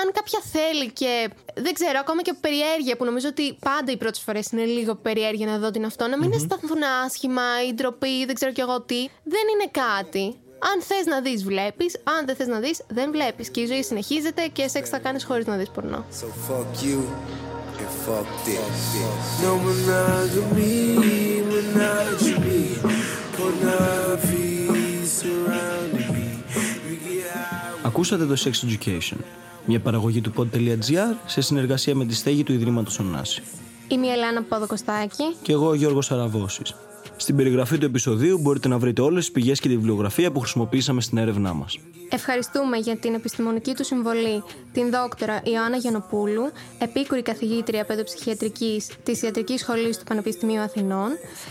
αν 0.00 0.12
κάποια 0.12 0.40
θέλει 0.52 0.92
και 0.92 1.28
δεν 1.54 1.72
ξέρω, 1.74 1.98
ακόμα 2.00 2.22
και 2.22 2.30
από 2.30 2.40
περιέργεια 2.40 2.96
που 2.96 3.04
νομίζω 3.04 3.28
ότι 3.28 3.56
πάντα 3.60 3.92
οι 3.92 3.96
πρώτες 3.96 4.20
φορές 4.20 4.50
είναι 4.50 4.64
λίγο 4.64 4.94
περιέργεια 4.94 5.46
να 5.46 5.58
δω 5.58 5.70
τι 5.70 5.78
είναι 5.78 5.86
αυτό, 5.86 6.06
να 6.08 6.18
μην 6.18 6.32
αισθανθούν 6.32 6.82
άσχημα 7.04 7.42
ή 7.68 7.72
ντροπή 7.74 8.08
ή 8.08 8.24
δεν 8.24 8.34
ξέρω 8.34 8.52
κι 8.52 8.60
εγώ 8.60 8.80
τι. 8.80 9.08
Δεν 9.24 9.44
είναι 9.54 9.70
κάτι. 9.70 10.36
Αν 10.70 10.82
θες 10.82 11.06
να 11.06 11.20
δεις, 11.20 11.44
βλέπεις. 11.44 11.96
Αν 12.04 12.26
δεν 12.26 12.36
θες 12.36 12.46
να 12.46 12.58
δεις, 12.58 12.82
δεν 12.88 13.10
βλέπεις. 13.10 13.48
Και 13.50 13.60
η 13.60 13.66
ζωή 13.66 13.82
συνεχίζεται 13.82 14.42
και 14.52 14.68
σεξ 14.68 14.88
θα 14.88 14.98
κάνεις 14.98 15.24
χωρίς 15.24 15.46
να 15.46 15.56
δεις 15.56 15.68
πορνό. 15.68 16.04
So 16.20 16.24
fuck 16.24 16.70
you 16.86 16.98
and 17.80 17.92
fuck 18.04 18.28
this. 18.46 18.78
No 19.44 19.52
monogamy, 19.66 20.76
monogamy, 21.52 22.64
pornography 23.36 24.50
surrounding 25.18 26.10
me. 26.16 26.26
We 26.86 26.94
get 27.04 27.24
high. 27.34 27.86
Ακούσατε 27.86 28.26
το 28.26 28.36
Sex 28.44 28.50
Education, 28.50 29.16
μια 29.64 29.80
παραγωγή 29.80 30.20
του 30.20 30.32
pod.gr 30.36 31.14
σε 31.26 31.40
συνεργασία 31.40 31.94
με 31.94 32.04
τη 32.04 32.14
στέγη 32.14 32.42
του 32.42 32.52
Ιδρύματος 32.52 32.98
Ωνάση. 32.98 33.42
Είμαι 33.88 34.06
η 34.06 34.10
Ελένα 34.10 34.42
Παπαδοκοστάκη. 34.42 35.36
Και 35.42 35.52
εγώ 35.52 35.68
ο 35.68 35.74
Γιώργος 35.74 36.12
Αραβώσης. 36.12 36.74
Στην 37.22 37.36
περιγραφή 37.36 37.78
του 37.78 37.84
επεισοδίου 37.84 38.38
μπορείτε 38.38 38.68
να 38.68 38.78
βρείτε 38.78 39.00
όλες 39.00 39.24
τις 39.24 39.32
πηγές 39.32 39.60
και 39.60 39.68
τη 39.68 39.76
βιβλιογραφία 39.76 40.32
που 40.32 40.40
χρησιμοποίησαμε 40.40 41.00
στην 41.00 41.18
έρευνά 41.18 41.52
μας. 41.52 41.78
Ευχαριστούμε 42.08 42.76
για 42.76 42.96
την 42.96 43.14
επιστημονική 43.14 43.74
του 43.74 43.84
συμβολή 43.84 44.42
την 44.72 44.90
δόκτωρα 44.90 45.40
Ιωάννα 45.44 45.76
Γιανοπούλου, 45.76 46.42
επίκουρη 46.78 47.22
καθηγήτρια 47.22 47.84
παιδοψυχιατρικής 47.84 48.90
της 49.02 49.22
Ιατρικής 49.22 49.60
Σχολής 49.60 49.98
του 49.98 50.04
Πανεπιστημίου 50.04 50.60
Αθηνών, 50.60 51.10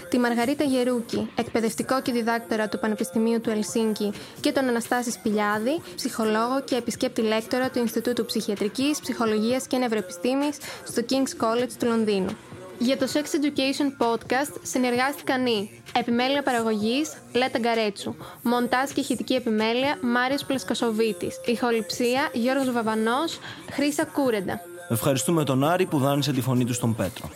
τη 0.10 0.20
Μαργαρίτα 0.20 0.64
Γερούκη, 0.64 1.30
εκπαιδευτικό 1.36 2.02
και 2.02 2.12
διδάκτορα 2.12 2.70
του 2.70 2.80
Πανεπιστημίου 2.80 3.42
του 3.42 3.50
Ελσίνκη 3.50 4.12
και 4.40 4.52
τον 4.52 4.68
Αναστάση 4.68 5.12
Σπηλιάδη, 5.12 5.82
ψυχολόγο 5.96 6.62
και 6.66 6.76
επισκέπτη 6.76 7.22
λέκτορα 7.22 7.70
του 7.70 7.80
Ινστιτούτου 7.80 8.26
Ψυχιατρικής, 8.26 9.00
Ψυχολογίας 9.00 9.68
και 9.68 9.78
Νευροεπιστήμης 9.78 10.58
στο 10.84 11.02
King's 11.10 11.46
College 11.46 11.72
του 11.80 11.86
Λονδίνου. 11.86 12.51
Για 12.84 12.98
το 12.98 13.08
Sex 13.13 13.17
Education 13.17 14.06
Podcast 14.06 14.54
συνεργάστηκαν 14.62 15.46
οι 15.46 15.82
Επιμέλεια 15.96 16.44
παραγωγής 16.44 17.17
Λέτα 17.34 17.60
Γκαρέτσου 17.60 18.15
Μοντάζ 18.41 18.89
και 18.94 19.00
ηχητική 19.00 19.34
επιμέλεια 19.34 19.98
Μάριος 20.02 20.46
Πλεσκοσοβίτης 20.46 21.39
Ηχοληψία 21.46 22.30
Γιώργος 22.34 22.72
Βαβανός 22.72 23.39
Χρύσα 23.72 24.06
Κούρεντα 24.06 24.60
Ευχαριστούμε 24.89 25.44
τον 25.44 25.63
Άρη 25.63 25.86
που 25.86 25.98
δάνεισε 25.98 26.32
τη 26.32 26.41
φωνή 26.41 26.65
του 26.65 26.74
στον 26.74 26.96
Πέτρο. 26.96 27.30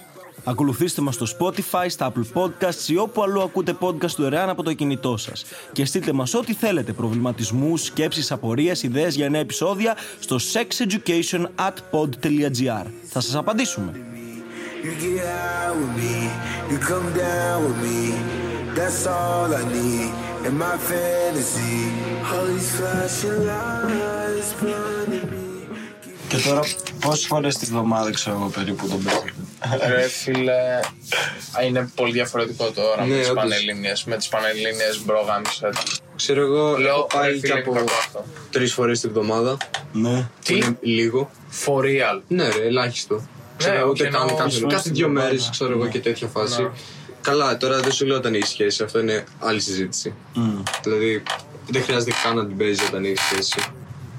Ακολουθήστε 0.43 1.01
μας 1.01 1.15
στο 1.15 1.25
Spotify, 1.39 1.85
στα 1.87 2.11
Apple 2.11 2.23
Podcasts 2.33 2.87
ή 2.87 2.97
όπου 2.97 3.23
αλλού 3.23 3.41
ακούτε 3.41 3.77
podcast 3.79 4.15
δωρεάν 4.17 4.49
από 4.49 4.63
το 4.63 4.73
κινητό 4.73 5.17
σας. 5.17 5.45
Και 5.71 5.85
στείλτε 5.85 6.11
μας 6.11 6.33
ό,τι 6.33 6.53
θέλετε, 6.53 6.93
προβληματισμούς, 6.93 7.83
σκέψεις, 7.83 8.31
απορίες, 8.31 8.83
ιδέες 8.83 9.15
για 9.15 9.29
νέα 9.29 9.41
επεισόδια 9.41 9.97
στο 10.19 10.37
sexeducation@pod.gr. 10.53 12.85
Θα 13.03 13.19
σας 13.19 13.35
απαντήσουμε. 13.35 13.99
You 14.85 14.93
get 15.03 15.25
high 15.25 15.71
with 15.79 15.93
me, 16.01 16.15
you 16.69 16.77
come 16.91 17.07
down 17.25 17.57
with 17.65 17.77
me. 17.85 17.99
That's 18.77 19.01
all 19.17 19.49
I 19.61 19.63
need 19.77 20.11
in 20.47 20.53
my 20.65 20.75
fantasy. 20.89 21.77
All 22.31 22.45
these 22.53 22.71
flashing 22.77 23.39
lights 23.51 24.51
blinding 24.61 25.27
me. 25.31 25.43
Και 26.27 26.37
τώρα 26.37 26.61
πόσες 26.99 27.25
φορές 27.25 27.57
τη 27.57 27.65
βδομάδα 27.65 28.11
ξέρω 28.11 28.35
εγώ 28.35 28.47
περίπου 28.49 28.87
τον 28.87 29.03
παίρνετε. 29.03 29.95
Ρε 29.95 30.07
φίλε, 30.07 30.79
α, 31.59 31.63
είναι 31.65 31.89
πολύ 31.95 32.11
διαφορετικό 32.11 32.71
τώρα 32.71 33.01
Ναι, 33.05 33.07
με 33.13 33.19
τις 33.19 33.29
όντως. 33.29 33.43
Πανελλήνιες. 33.43 34.03
Με 34.03 34.17
τις 34.17 34.27
Πανελλήνιες 34.27 35.01
bro 35.05 35.21
γάμισε. 35.21 35.69
Ξέρω 36.15 36.41
εγώ, 36.41 36.77
Λέω, 36.77 36.93
έχω 36.95 37.07
πάει 37.13 37.29
ρε 37.31 37.37
και 37.37 37.47
φίλε, 37.47 37.59
από 37.59 37.71
κακό 37.71 37.91
αυτό. 37.99 38.25
τρεις 38.51 38.73
φορές 38.73 38.99
τη 38.99 39.07
βδομάδα. 39.07 39.57
Ναι. 39.91 40.27
που 40.45 40.53
Είναι 40.53 40.77
λίγο. 40.81 41.29
For 41.65 41.79
real. 41.81 42.21
Ναι, 42.27 42.49
ρε, 42.49 42.65
ελάχιστο. 42.67 43.21
Ξέρω 43.57 43.73
Ναι, 43.73 43.79
εγώ 43.79 43.89
όχι, 43.89 44.01
ούτε 44.03 44.11
καν 44.17 44.21
εννοώ 44.21 44.37
κάθε, 44.37 44.49
σου 44.49 44.61
κάθε 44.61 44.75
έρθει 44.75 44.89
δύο 44.89 45.05
την 45.05 45.13
μέρες, 45.13 45.41
ώρα. 45.41 45.49
ξέρω 45.51 45.71
εγώ 45.71 45.87
και 45.87 45.99
τέτοια 45.99 46.27
φάση. 46.27 46.61
Ναι. 46.61 46.69
Καλά, 47.21 47.57
τώρα 47.57 47.79
δεν 47.79 47.91
σου 47.91 48.05
λέω 48.05 48.17
όταν 48.17 48.33
έχει 48.33 48.47
σχέση, 48.47 48.83
αυτό 48.83 48.99
είναι 48.99 49.23
άλλη 49.39 49.59
συζήτηση. 49.59 50.13
Μμ. 50.33 50.63
Δηλαδή 50.83 51.23
δεν 51.69 51.83
χρειάζεται 51.83 52.11
καν 52.23 52.35
να 52.35 52.45
την 52.45 52.57
παίζεις 52.57 52.87
όταν 52.87 53.05
έχει 53.05 53.17
σχέση. 53.17 53.59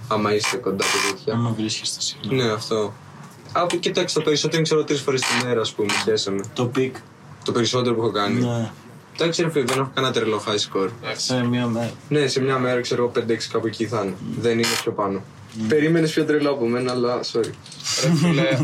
Άμα 0.09 0.35
είστε 0.35 0.57
κοντά 0.57 0.85
και 0.85 1.11
τέτοια. 1.11 1.33
Άμα 1.33 1.55
βρίσκεστε 1.59 2.01
συχνά. 2.01 2.45
Ναι, 2.45 2.53
αυτό. 2.53 2.95
Από 3.53 3.77
κοιτάξτε, 3.77 4.19
το 4.19 4.25
περισσότερο 4.25 4.57
είναι 4.57 4.65
ξέρω 4.65 4.85
τρεις 4.85 5.01
φορές 5.01 5.21
τη 5.21 5.47
μέρα, 5.47 5.61
ας 5.61 5.73
πούμε, 5.73 5.93
χέσαμε. 6.05 6.41
Το 6.55 6.67
peak. 6.67 6.97
Το 7.45 7.53
περισσότερο 7.53 7.95
που 7.95 8.01
έχω 8.01 8.11
κάνει. 8.11 8.41
Ναι. 8.41 8.71
Εντάξει, 9.15 9.43
ρε 9.43 9.51
φίλε, 9.51 9.65
δεν 9.65 9.79
έχω 9.79 9.91
κανένα 9.95 10.13
τρελό 10.13 10.43
high 10.47 10.77
score. 10.77 10.89
Σε 11.17 11.45
μία 11.45 11.67
μέρα. 11.67 11.93
Ναι, 12.09 12.27
σε 12.27 12.41
μια 12.41 12.59
μέρα 12.59 12.81
ξέρω 12.81 13.03
εγώ 13.03 13.25
5-6 13.27 13.37
κάπου 13.53 13.67
εκεί 13.67 13.87
θα 13.87 14.03
είναι. 14.05 14.15
Δεν 14.41 14.53
είναι 14.53 14.67
πιο 14.83 14.93
πάνω. 14.93 15.23
Περίμενες 15.69 16.13
πιο 16.13 16.25
τρελό 16.25 16.51
από 16.51 16.67
μένα, 16.67 16.93
αλλά 16.93 17.21
sorry. 17.33 17.51
Ρε 18.03 18.15
φίλε, 18.15 18.59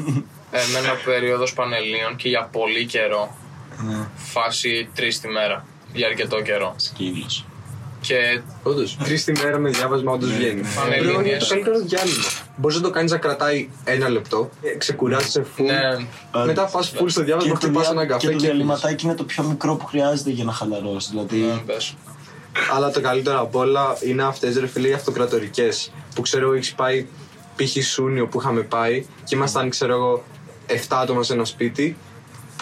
εμένα 0.53 0.93
περίοδος 1.05 1.53
πανελλήνιων 1.55 2.17
και 2.17 2.29
για 2.29 2.49
πολύ 2.53 2.87
καιρό. 2.87 3.37
Ναι. 3.87 4.09
Φάση 4.17 4.89
τρεις 4.95 5.21
τη 5.21 5.29
μέρα. 5.29 5.67
Για 5.93 6.07
αρκετό 6.07 6.43
καιρό. 6.43 6.75
Σκύλος. 6.77 7.45
Και 8.01 8.41
Όντως. 8.63 8.97
Τρεις 9.05 9.25
τη 9.25 9.33
μέρα 9.33 9.59
με 9.59 9.71
διάβασμα 9.71 10.13
όντως 10.13 10.33
βγαίνει. 10.33 10.63
Πανελλήνιες. 10.77 11.13
Λέω, 11.15 11.21
Είναι 11.21 11.37
το 11.37 11.47
καλύτερο 11.49 11.79
διάλειμμα. 11.79 12.25
Μπορείς 12.57 12.77
να 12.77 12.83
το 12.83 12.91
κάνεις 12.91 13.11
να 13.11 13.19
κρατάει 13.19 13.69
ένα 13.85 14.09
λεπτό, 14.09 14.51
ξεκουράζει 14.79 15.43
full. 15.57 15.65
ναι, 15.65 16.45
Μετά 16.45 16.65
πα 16.65 16.81
full 16.81 17.05
στο 17.07 17.23
διάβασμα, 17.23 17.53
Και 17.53 17.59
το, 17.59 17.67
χτυπά 17.67 17.81
δια... 17.81 17.91
έναν 17.91 18.09
καφέ 18.09 18.27
και 18.27 18.33
το 18.33 18.39
και 18.39 18.45
διαλυματάκι 18.47 19.05
είναι 19.05 19.15
το 19.15 19.25
πιο 19.25 19.45
μικρό 19.45 19.75
που 19.77 19.87
χρειάζεται 19.87 20.31
για 20.31 20.45
να 20.45 20.53
χαλαρώσεις. 20.53 21.11
Δηλαδή. 21.11 21.37
ναι, 21.37 21.57
πες. 21.67 21.95
Αλλά 22.73 22.91
το 22.91 23.01
καλύτερο 23.01 23.41
απ' 23.41 23.55
όλα 23.55 23.97
είναι 24.01 24.23
αυτές 24.25 24.57
ρε 24.59 24.67
φίλε 24.67 24.89
οι 24.89 24.93
αυτοκρατορικές. 24.93 25.93
Που 26.15 26.21
ξέρω 26.23 26.45
εγώ 26.45 26.55
έχει 26.55 26.75
πάει 26.75 27.07
π.χ. 27.57 27.85
Σούνιο 27.85 28.27
που 28.27 28.41
είχαμε 28.41 28.61
πάει 28.61 29.07
και 29.25 29.35
ήμασταν 29.35 29.71
ξέρω 29.71 29.93
εγώ 29.95 30.25
7 30.73 30.97
άτομα 31.03 31.23
σε 31.23 31.33
ένα 31.33 31.45
σπίτι. 31.45 31.97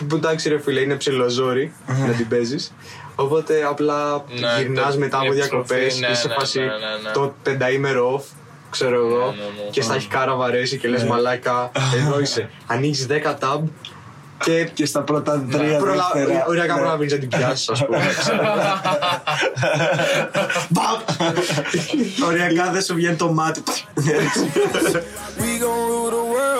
Που 0.09 0.16
εντάξει 0.16 0.49
ρε 0.49 0.61
φίλε 0.61 0.81
είναι 0.81 0.94
ψιλοζόρι 0.94 1.73
να 2.07 2.12
την 2.12 2.29
παίζεις. 2.29 2.73
Οπότε 3.14 3.64
απλά 3.68 4.25
Ναι, 4.40 4.49
γυρνάς 4.62 4.92
το- 4.92 4.99
μετά 4.99 5.16
η 5.23 5.27
από 5.27 5.33
επιστροφή, 5.33 5.75
διακοπές 5.75 5.99
ναι, 6.01 6.07
και 6.07 6.14
σε 6.14 6.29
ναι, 6.29 6.35
φάση 6.35 6.59
ναι, 6.59 6.64
ναι, 6.64 6.70
ναι. 7.03 7.11
το 7.12 7.35
πενταήμερο 7.42 8.16
off. 8.18 8.23
Ξέρω 8.70 8.94
εγώ, 8.96 9.18
Ναι, 9.18 9.25
ναι, 9.25 9.62
ναι. 9.64 9.70
και 9.70 9.83
στα 9.83 9.94
έχει 9.94 10.09
κάρα 10.09 10.35
βαρέσει 10.35 10.79
και 10.79 10.88
λες 10.88 11.05
μαλάκα, 11.05 11.70
εδώ 11.96 12.20
είσαι. 12.20 12.51
Ανοίγεις 12.66 13.07
10 13.11 13.12
tab 13.40 13.61
και 14.44 14.68
Και 14.75 14.87
στα 14.87 15.01
πρώτα 15.03 15.44
τρία 15.51 15.79
προλα... 15.79 16.11
δεύτερα. 16.14 16.44
οριακά 16.49 16.75
Ναι. 16.75 16.81
προλαβαίνει 16.81 17.12
να 17.12 17.18
την 17.18 17.29
πιάσεις, 17.29 17.68
ας 17.68 17.85
πούμε. 17.87 17.99
Μπαμ! 20.68 20.99
Οριακά 22.27 22.70
δεν 22.70 22.83
σου 22.83 22.94
βγαίνει 22.94 23.16
το 23.16 23.33
μάτι. 23.33 23.62
We 25.40 25.51
gon' 25.62 25.83
rule 25.90 26.11
the 26.16 26.25
world, 26.35 26.60